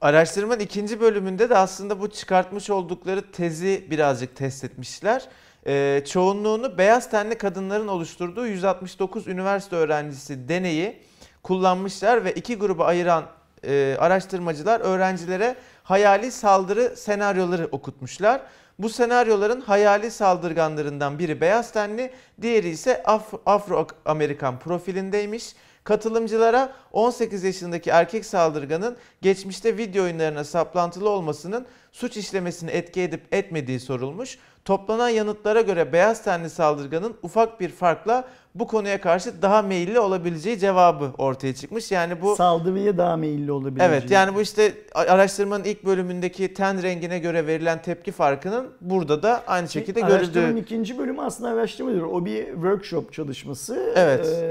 [0.02, 5.28] Araştırmanın ikinci bölümünde de aslında bu çıkartmış oldukları tezi birazcık test etmişler.
[5.68, 11.00] Ee, çoğunluğunu beyaz tenli kadınların oluşturduğu 169 üniversite öğrencisi deneyi
[11.44, 13.24] kullanmışlar ve iki gruba ayıran
[13.64, 18.42] e, araştırmacılar öğrencilere hayali saldırı senaryoları okutmuşlar.
[18.80, 22.12] Bu senaryoların hayali saldırganlarından biri beyaz tenli,
[22.42, 25.56] diğeri ise Af- Afro-Amerikan profilindeymiş.
[25.84, 33.80] Katılımcılara 18 yaşındaki erkek saldırganın geçmişte video oyunlarına saplantılı olmasının suç işlemesini etki edip etmediği
[33.80, 34.38] sorulmuş.
[34.66, 40.60] Toplanan yanıtlara göre beyaz tenli saldırganın ufak bir farkla bu konuya karşı daha meyilli olabileceği
[40.60, 41.92] cevabı ortaya çıkmış.
[41.92, 43.90] Yani bu Saldırıya daha meyilli olabilecek.
[43.90, 49.44] Evet yani bu işte araştırmanın ilk bölümündeki ten rengine göre verilen tepki farkının burada da
[49.48, 50.62] aynı şekilde Araştırmanın görüldüğü.
[50.62, 52.02] ikinci bölümü aslında araştırma değil.
[52.02, 53.94] O bir workshop çalışması.
[53.96, 54.26] Evet.
[54.26, 54.46] Ee,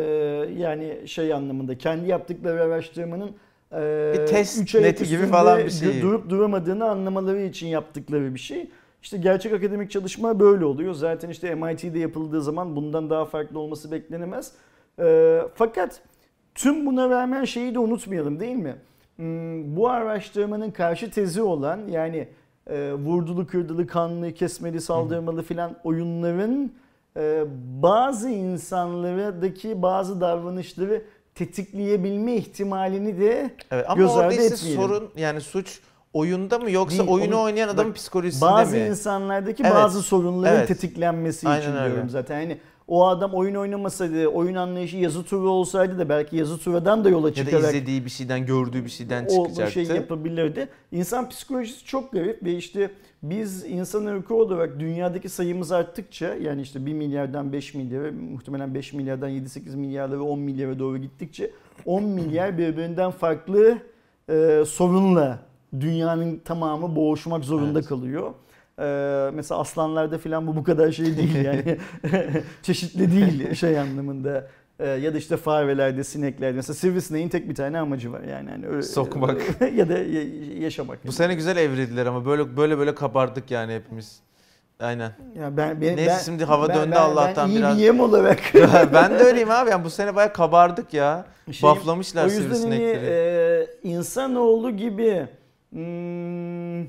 [0.56, 3.30] yani şey anlamında kendi yaptıkları araştırmanın
[3.72, 6.02] Bir test üç neti gibi falan bir şey.
[6.02, 8.70] Durup duramadığını anlamaları için yaptıkları bir şey.
[9.02, 10.94] İşte gerçek akademik çalışma böyle oluyor.
[10.94, 14.52] Zaten işte MIT'de yapıldığı zaman bundan daha farklı olması beklenemez.
[15.00, 16.02] Ee, fakat
[16.54, 18.76] tüm buna rağmen şeyi de unutmayalım değil mi?
[19.16, 22.28] Hmm, Bu araştırmanın karşı tezi olan yani
[22.70, 26.72] e, vurdulu, kırdılı, kanlı, kesmeli, saldırmalı filan oyunların
[27.16, 27.44] e,
[27.82, 31.02] bazı insanlardaki bazı davranışları
[31.34, 34.82] tetikleyebilme ihtimalini de Evet ama göz ardı etmeyelim.
[34.82, 35.80] sorun yani suç
[36.12, 38.86] oyunda mı yoksa Değil, oyunu onu- oynayan adamın bak, psikolojisinde bazı mi?
[38.86, 39.74] insanlardaki Evet.
[39.74, 40.68] bazı sorunların Evet.
[40.68, 41.92] tetiklenmesi Aynen için öyle.
[41.94, 42.40] diyorum zaten.
[42.40, 42.58] Yani
[42.88, 47.28] o adam oyun oynamasaydı, oyun anlayışı yazı turu olsaydı da belki yazı turadan da yola
[47.28, 49.72] ya da çıkarak izlediği bir şeyden gördüğü bir şeyden o çıkacaktı.
[49.72, 50.68] şey yapabilirdi.
[50.92, 52.90] İnsan psikolojisi çok garip ve işte
[53.22, 58.92] biz insan ırkı olarak dünyadaki sayımız arttıkça yani işte 1 milyardan 5 milyara muhtemelen 5
[58.92, 61.50] milyardan 7-8 milyarlara 10 milyara doğru gittikçe
[61.86, 63.78] 10 milyar birbirinden farklı
[64.30, 65.38] e, sorunla
[65.80, 67.88] dünyanın tamamı boğuşmak zorunda Evet.
[67.88, 68.32] kalıyor.
[68.78, 71.78] Ee, mesela aslanlarda falan bu bu kadar şey değil yani
[72.62, 74.48] çeşitli değil şey anlamında.
[74.78, 78.82] Ee, ya da işte farelerde, sineklerde mesela sivrisineğin tek bir tane amacı var yani öyle-
[78.82, 79.40] Sokmak.
[79.74, 81.06] ya da ya- yaşamak.
[81.06, 84.20] Bu sene güzel evrildiler ama böyle böyle böyle kabardık yani hepimiz.
[84.80, 85.12] Aynen.
[85.38, 87.78] ya ben, ben, Neyse ben- şimdi hava ben- döndü ben- Allah'tan ben iyi biraz.
[87.78, 88.40] bir yem olarak.
[88.94, 89.70] ben de öyleyim abi.
[89.70, 91.24] Yani bu sene bayağı kabardık ya.
[91.52, 93.06] Şey, Baflamışlar o yüzden hani sivrisinekleri.
[93.06, 95.26] e, insanoğlu gibi
[95.70, 96.84] hmm,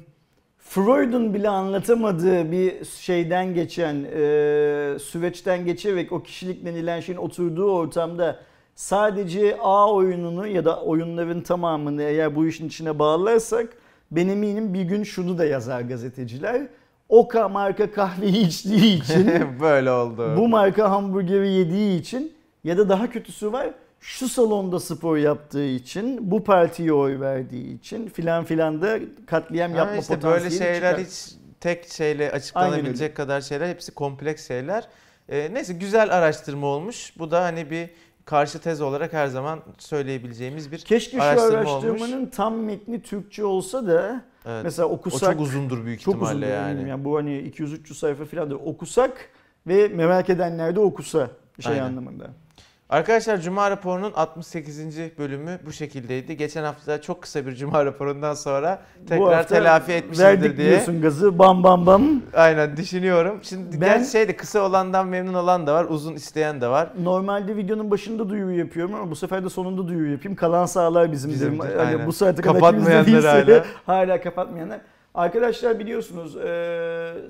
[0.70, 8.40] Freud'un bile anlatamadığı bir şeyden geçen e, süreçten geçerek o kişilik denilen şeyin oturduğu ortamda
[8.76, 13.70] sadece A oyununu ya da oyunların tamamını eğer bu işin içine bağlarsak
[14.12, 16.62] ben eminim bir gün şunu da yazar gazeteciler.
[17.10, 20.34] O ka- marka kahveyi içtiği için böyle oldu.
[20.38, 23.68] bu marka hamburgeri yediği için ya da daha kötüsü var
[24.06, 29.98] şu salonda spor yaptığı için, bu partiye oy verdiği için filan filan da katliam yapma
[29.98, 31.06] işte potansiyeli böyle şeyler çıkar.
[31.06, 34.88] hiç tek şeyle açıklanabilecek kadar şeyler hepsi kompleks şeyler.
[35.30, 37.14] Ee, neyse güzel araştırma olmuş.
[37.20, 37.90] Bu da hani bir
[38.26, 43.88] karşı tez olarak her zaman söyleyebileceğimiz bir Keşke şu araştırma araştırmanın tam metni Türkçe olsa
[43.88, 44.64] da evet.
[44.64, 46.80] mesela o okusak çok uzundur büyük çok ihtimalle uzun yani.
[46.80, 46.90] yani.
[46.90, 49.30] yani bu hani 200-300 sayfa filan da okusak
[49.68, 51.30] ve merak edenler de okusa
[51.60, 51.84] şey Aynen.
[51.84, 52.45] anlamında.
[52.90, 54.98] Arkadaşlar Cuma raporunun 68.
[55.18, 56.38] bölümü bu şekildeydi.
[56.38, 60.70] Geçen hafta çok kısa bir Cuma raporundan sonra tekrar telafi etmişizdir verdik diye.
[60.70, 62.22] diyorsun gazı bam bam bam.
[62.34, 63.40] Aynen düşünüyorum.
[63.44, 64.04] Şimdi Ben- ben...
[64.04, 66.90] şeyde kısa olandan memnun olan da var, uzun isteyen de var.
[67.04, 70.36] Normalde videonun başında duyuru yapıyorum ama bu sefer de sonunda duyuru yapayım.
[70.36, 71.32] Kalan sağlar bizim.
[71.32, 73.66] Bizimdir, Hani bu saate kadar Kapatmayanlar hala.
[73.86, 74.80] hala kapatmayanlar.
[75.16, 76.34] Arkadaşlar biliyorsunuz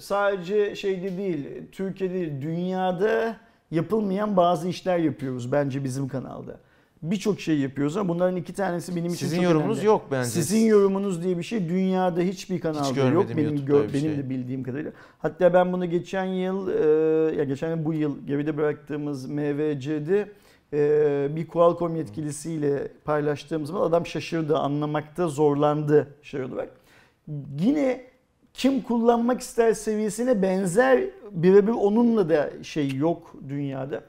[0.03, 3.35] sadece şeyde değil, Türkiye'de değil, dünyada
[3.75, 6.57] yapılmayan bazı işler yapıyoruz bence bizim kanalda.
[7.01, 9.85] Birçok şey yapıyoruz ama bunların iki tanesi benim için Sizin çok yorumunuz önemli.
[9.87, 10.29] yok bence.
[10.29, 14.17] Sizin yorumunuz diye bir şey dünyada hiçbir kanalda yok görmedim benim gör- benim şey.
[14.17, 14.91] de bildiğim kadarıyla.
[15.19, 20.29] Hatta ben bunu geçen yıl e, ya geçen yıl bu yıl geride bıraktığımız MVC'de
[20.73, 26.69] e, bir Qualcomm yetkilisiyle paylaştığım zaman adam şaşırdı, anlamakta zorlandı şey olarak.
[27.59, 28.01] Yine
[28.57, 34.01] kim kullanmak ister seviyesine benzer birebir onunla da şey yok dünyada.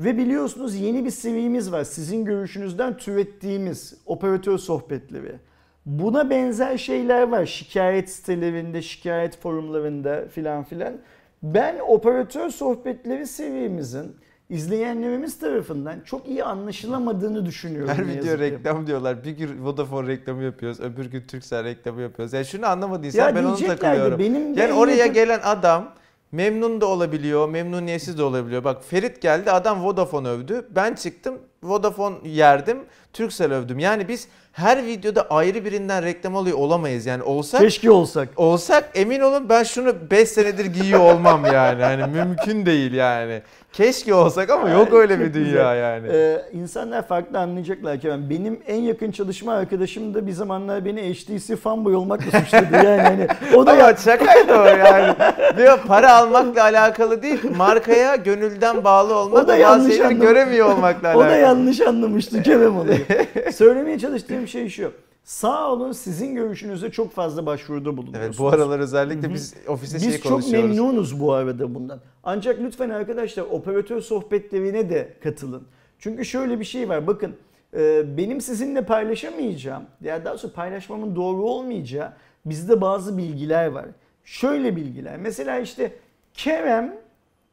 [0.00, 1.84] Ve biliyorsunuz yeni bir seviyemiz var.
[1.84, 5.36] Sizin görüşünüzden türettiğimiz operatör sohbetleri.
[5.86, 7.46] Buna benzer şeyler var.
[7.46, 10.92] Şikayet sitelerinde, şikayet forumlarında filan filan.
[11.42, 14.16] Ben operatör sohbetleri seviyemizin
[14.50, 17.94] izleyenlerimiz tarafından çok iyi anlaşılamadığını düşünüyorum.
[17.96, 18.38] Her video ki.
[18.38, 19.24] reklam diyorlar.
[19.24, 22.32] Bir gün Vodafone reklamı yapıyoruz, öbür gün Turkcell reklamı yapıyoruz.
[22.32, 24.18] Yani şunu anlamadıysan Ya ben onu takılıyorum.
[24.18, 25.92] benim Yani oraya yakın- gelen adam
[26.32, 28.64] memnun da olabiliyor, memnuniyetsiz de olabiliyor.
[28.64, 30.66] Bak Ferit geldi, adam Vodafone övdü.
[30.70, 32.78] Ben çıktım, Vodafone yerdim.
[33.12, 33.78] Turkcell övdüm.
[33.78, 34.28] Yani biz
[34.58, 37.06] her videoda ayrı birinden reklam alıyor olamayız.
[37.06, 38.28] Yani olsak Keşke olsak.
[38.36, 41.82] olsak emin olun ben şunu 5 senedir giyiyor olmam yani.
[41.82, 43.42] Hani mümkün değil yani.
[43.72, 45.76] Keşke olsak ama yok öyle bir dünya güzel.
[45.78, 46.08] yani.
[46.12, 48.30] Ee, insanlar farklı anlayacaklar Kerem.
[48.30, 52.74] Benim en yakın çalışma arkadaşım da bir zamanlar beni HTC fanboy olmakla suçladı.
[52.76, 55.14] Yani hani o da Ama şakaydı o yani.
[55.56, 61.08] Diyor para almakla alakalı değil, markaya gönülden bağlı olmak, O da yanlış şeyleri göremiyor olmakla
[61.08, 61.28] o alakalı.
[61.32, 63.06] da yanlış anlamıştı Kerem olayı.
[63.52, 64.92] Söylemeye çalıştığım şey şu.
[65.24, 68.26] Sağ olun sizin görüşünüze çok fazla başvuruda bulunuyorsunuz.
[68.26, 70.76] Evet bu aralar özellikle biz ofiste şey Biz çok konuşuyoruz.
[70.76, 72.00] memnunuz bu arada bundan.
[72.24, 75.62] Ancak lütfen arkadaşlar operatör sohbetlerine de katılın.
[75.98, 77.06] Çünkü şöyle bir şey var.
[77.06, 77.32] Bakın
[77.76, 82.12] e, benim sizinle paylaşamayacağım, ya daha doğrusu paylaşmamın doğru olmayacağı
[82.46, 83.86] bizde bazı bilgiler var.
[84.28, 85.16] Şöyle bilgiler.
[85.16, 85.92] Mesela işte
[86.34, 86.96] Kerem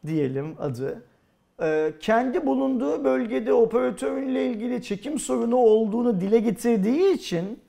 [0.07, 1.03] diyelim adı.
[1.61, 7.59] e, Kendi bulunduğu bölgede operatörünle ilgili çekim sorunu olduğunu dile getirdiği için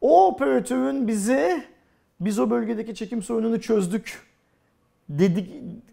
[0.00, 1.64] o operatörün bize
[2.20, 4.22] biz o bölgedeki çekim sorununu çözdük
[5.08, 5.50] dedik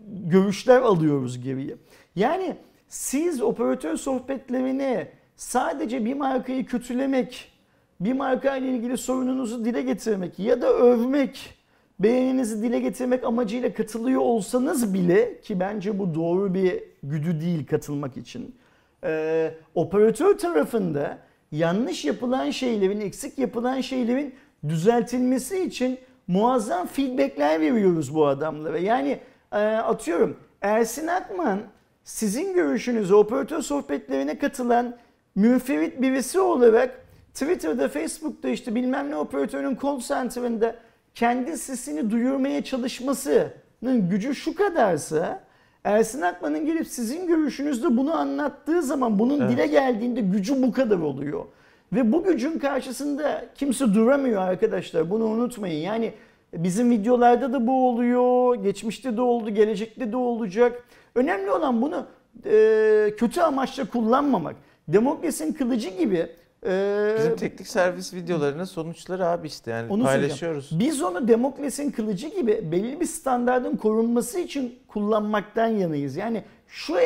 [0.07, 1.75] görüşler alıyoruz geriye.
[2.15, 2.55] Yani
[2.87, 7.51] siz operatör sohbetlerine sadece bir markayı kötülemek,
[7.99, 11.62] bir marka ile ilgili sorununuzu dile getirmek ya da övmek,
[11.99, 18.17] beğeninizi dile getirmek amacıyla katılıyor olsanız bile ki bence bu doğru bir güdü değil katılmak
[18.17, 18.55] için.
[19.03, 21.17] Ee, operatör tarafında
[21.51, 24.35] yanlış yapılan şeylerin, eksik yapılan şeylerin
[24.67, 28.77] düzeltilmesi için muazzam feedbackler veriyoruz bu adamlara.
[28.77, 29.19] Yani
[29.51, 31.59] e, atıyorum Ersin Akman
[32.03, 34.95] sizin görüşünüzü operatör sohbetlerine katılan
[35.35, 40.75] münferit birisi olarak Twitter'da, Facebook'ta işte bilmem ne operatörün call center'ında
[41.15, 45.43] kendi sesini duyurmaya çalışmasının gücü şu kadarsa
[45.83, 49.51] Ersin Akman'ın gelip sizin görüşünüzde bunu anlattığı zaman bunun Evet.
[49.51, 51.45] dile geldiğinde gücü bu kadar oluyor.
[51.93, 55.09] Ve bu gücün karşısında kimse duramıyor arkadaşlar.
[55.09, 55.81] Bunu unutmayın.
[55.81, 56.13] Yani
[56.53, 58.55] bizim videolarda da bu oluyor.
[58.63, 60.83] Geçmişte de oldu, gelecekte de olacak.
[61.15, 62.05] Önemli olan bunu
[62.45, 64.55] e, kötü amaçla kullanmamak.
[64.87, 66.27] Demokrasinin kılıcı gibi
[66.65, 70.21] e, Bizim teknik servis videolarının sonuçları abi işte yani onu söyleyeceğim.
[70.21, 70.79] paylaşıyoruz.
[70.79, 76.15] Biz onu Demokles'in kılıcı gibi belli bir standardın korunması için kullanmaktan yanayız.
[76.15, 76.97] Yani şu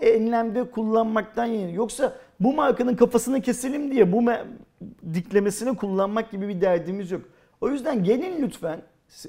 [0.00, 1.76] enlemde kullanmaktan yanayız.
[1.76, 4.44] Yoksa bu markanın kafasını keselim diye bu me-
[5.14, 7.22] diklemesini kullanmak gibi bir derdimiz yok.
[7.60, 8.82] O yüzden gelin lütfen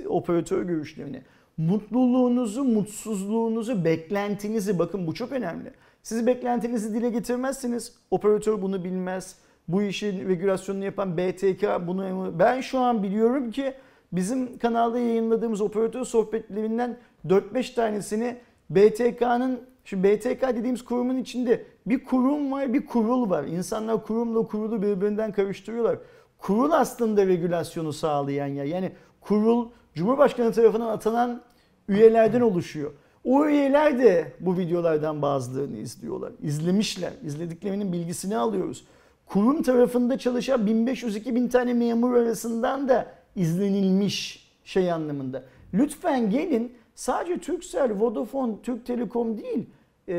[0.08, 1.22] operatör görüşlerine.
[1.58, 5.72] Mutluluğunuzu, mutsuzluğunuzu, beklentinizi bakın bu çok önemli.
[6.04, 9.36] Siz beklentinizi dile getirmezseniz operatör bunu bilmez.
[9.68, 13.74] Bu işin regülasyonunu yapan BTK bunu ben şu an biliyorum ki
[14.12, 18.38] bizim kanalda yayınladığımız operatör sohbetlerinden 4-5 tanesini
[18.70, 23.44] BTK'nın Şimdi BTK dediğimiz kurumun içinde bir kurum var, bir kurul var.
[23.44, 25.98] İnsanlar kurumla kurulu birbirinden karıştırıyorlar.
[26.38, 28.66] Kurul aslında regülasyonu sağlayan yer.
[28.66, 28.92] Yani
[29.22, 31.42] kurul Cumhurbaşkanı tarafından atanan
[31.88, 32.92] üyelerden oluşuyor.
[33.24, 36.32] O üyeler de bu videolardan bazılarını izliyorlar.
[36.42, 37.14] İzlemişler.
[37.26, 38.86] İzlediklerinin bilgisini alıyoruz.
[39.26, 43.06] Kurum tarafında çalışan 1500-2000 tane memur arasından da
[43.36, 45.44] izlenilmiş şey anlamında.
[45.74, 49.66] Lütfen gelin sadece Turkcell, Vodafone, Türk Telekom değil,
[50.08, 50.14] e,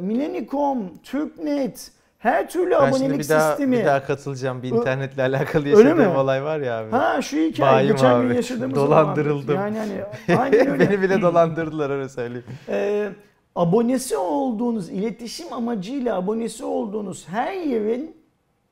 [0.00, 3.76] Millennium, Türknet, her türlü Ben abonelik şimdi bir daha, sistemi.
[3.78, 4.62] bir daha katılacağım.
[4.62, 6.90] Bir internetle alakalı yaşadığım olay var ya abi.
[6.90, 8.36] Ha şu hikaye Bayım geçen gün abi.
[8.36, 9.54] yaşadığımız Dolandırıldım.
[9.56, 9.76] muhabbet.
[9.76, 10.90] Yani hani aynen öyle.
[10.90, 12.44] Beni bile dolandırdılar öyle söyleyeyim.
[12.68, 13.08] Ee,
[13.54, 18.16] abonesi olduğunuz, iletişim amacıyla abonesi olduğunuz her yerin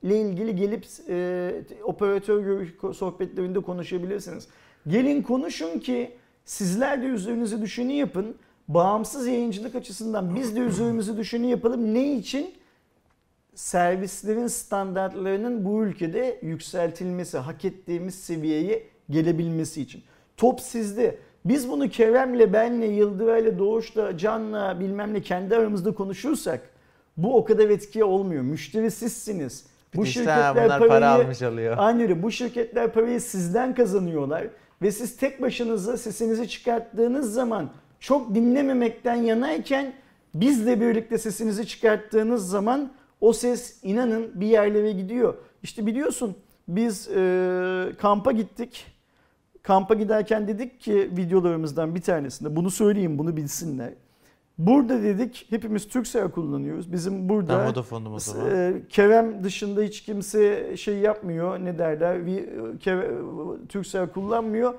[0.02, 1.52] ile ilgili gelip e,
[1.84, 4.48] operatör sohbetlerinde konuşabilirsiniz.
[4.86, 8.36] Gelin konuşun ki sizler de üzerinize düşeni yapın.
[8.68, 11.94] Bağımsız yayıncılık açısından biz de üzerimize düşeni yapalım.
[11.94, 12.54] Ne için?
[13.54, 20.02] servislerin standartlarının bu ülkede yükseltilmesi, hak ettiğimiz seviyeye gelebilmesi için.
[20.36, 21.18] Top sizde.
[21.44, 26.60] Biz bunu Kerem'le, benle, Yıldıray'la, Doğuş'la, Can'la bilmem ne kendi aramızda konuşursak
[27.16, 28.42] bu o kadar etki olmuyor.
[28.42, 29.66] Müşteri sizsiniz.
[29.94, 31.76] Bu İşte şirketler parayı, para almış alıyor.
[31.94, 32.22] Öyle.
[32.22, 34.46] Bu şirketler parayı sizden kazanıyorlar.
[34.82, 37.70] Ve siz tek başınıza sesinizi çıkarttığınız zaman
[38.00, 39.92] çok dinlememekten yanayken
[40.34, 45.34] bizle birlikte sesinizi çıkarttığınız zaman o ses inanın bir yerlere gidiyor.
[45.62, 46.36] İşte biliyorsun
[46.68, 48.86] biz e, kampa gittik.
[49.62, 53.92] Kampa giderken dedik ki videolarımızdan bir tanesinde bunu söyleyeyim bunu bilsinler.
[54.58, 56.92] Burada dedik hepimiz Turkcell kullanıyoruz.
[56.92, 58.50] Bizim burada Ben Vodafone'um o zaman.
[58.50, 62.18] e, Kerem dışında hiç kimse şey yapmıyor ne derler
[63.68, 64.74] Turkcell kullanmıyor.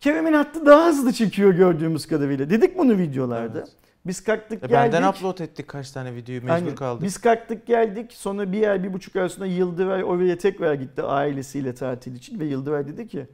[0.00, 2.50] Kerem'in hattı daha hızlı çekiyor gördüğümüz kadarıyla.
[2.50, 3.58] Dedik bunu videolarda.
[3.58, 3.68] Evet.
[4.06, 4.92] Biz kalktık E geldik.
[4.92, 6.74] benden upload ettik kaç tane videoyu mecbur Aynen.
[6.74, 7.02] kaldık.
[7.02, 8.12] Biz kalktık geldik.
[8.12, 12.40] Sonra bir ay bir buçuk ay sonra Yıldıray oraya tekrar gitti ailesiyle tatil için.
[12.40, 13.26] Ve Yıldıray dedi ki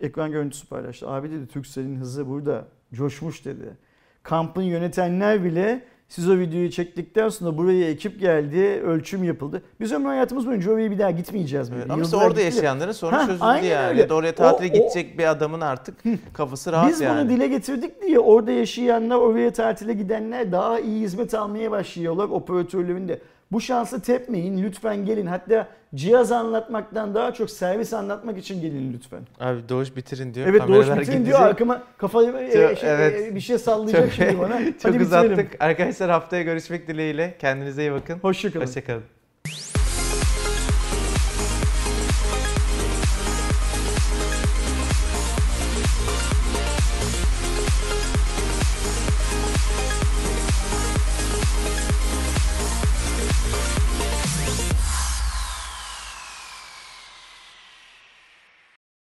[0.00, 1.08] ekran görüntüsü paylaştı.
[1.08, 3.76] Abi dedi Turkcell'in hızı burada coşmuş dedi.
[4.22, 9.62] Kampın yönetenler bile siz o videoyu çektikten sonra buraya ekip geldi, ölçüm yapıldı.
[9.80, 11.70] Biz ömrü hayatımız boyunca oraya bir daha gitmeyeceğiz.
[11.72, 11.92] Evet, dedi.
[11.92, 12.42] ama işte orada gitti.
[12.44, 13.88] yaşayanların sorunu Ha, çözüldü yani.
[14.00, 14.14] öyle.
[14.14, 15.94] Oraya tatile O- o- gidecek bir adamın artık
[16.32, 17.20] kafası rahat Biz yani.
[17.20, 23.08] bunu dile getirdik diye orada yaşayanlar, oraya tatile gidenler daha iyi hizmet almaya başlıyorlar operatörlerin
[23.08, 23.20] de.
[23.52, 25.26] Bu şansı tepmeyin, lütfen gelin.
[25.26, 29.20] Hatta cihaz anlatmaktan daha çok servis anlatmak için gelin lütfen.
[29.40, 30.46] Abi Doğuş bitirin diyor.
[30.46, 33.20] Evet Doğuş bitirin diyor arkama kafayı e, şey, evet.
[33.20, 34.54] e, bir şey sallayacak Çok- şimdi bana.
[34.54, 35.02] Hadi Çok bitirelim.
[35.02, 35.56] uzattık.
[35.60, 37.36] Arkadaşlar haftaya görüşmek dileğiyle.
[37.38, 38.18] Kendinize iyi bakın.
[38.18, 38.66] Hoşçakalın.
[38.66, 39.02] Hoşçakalın.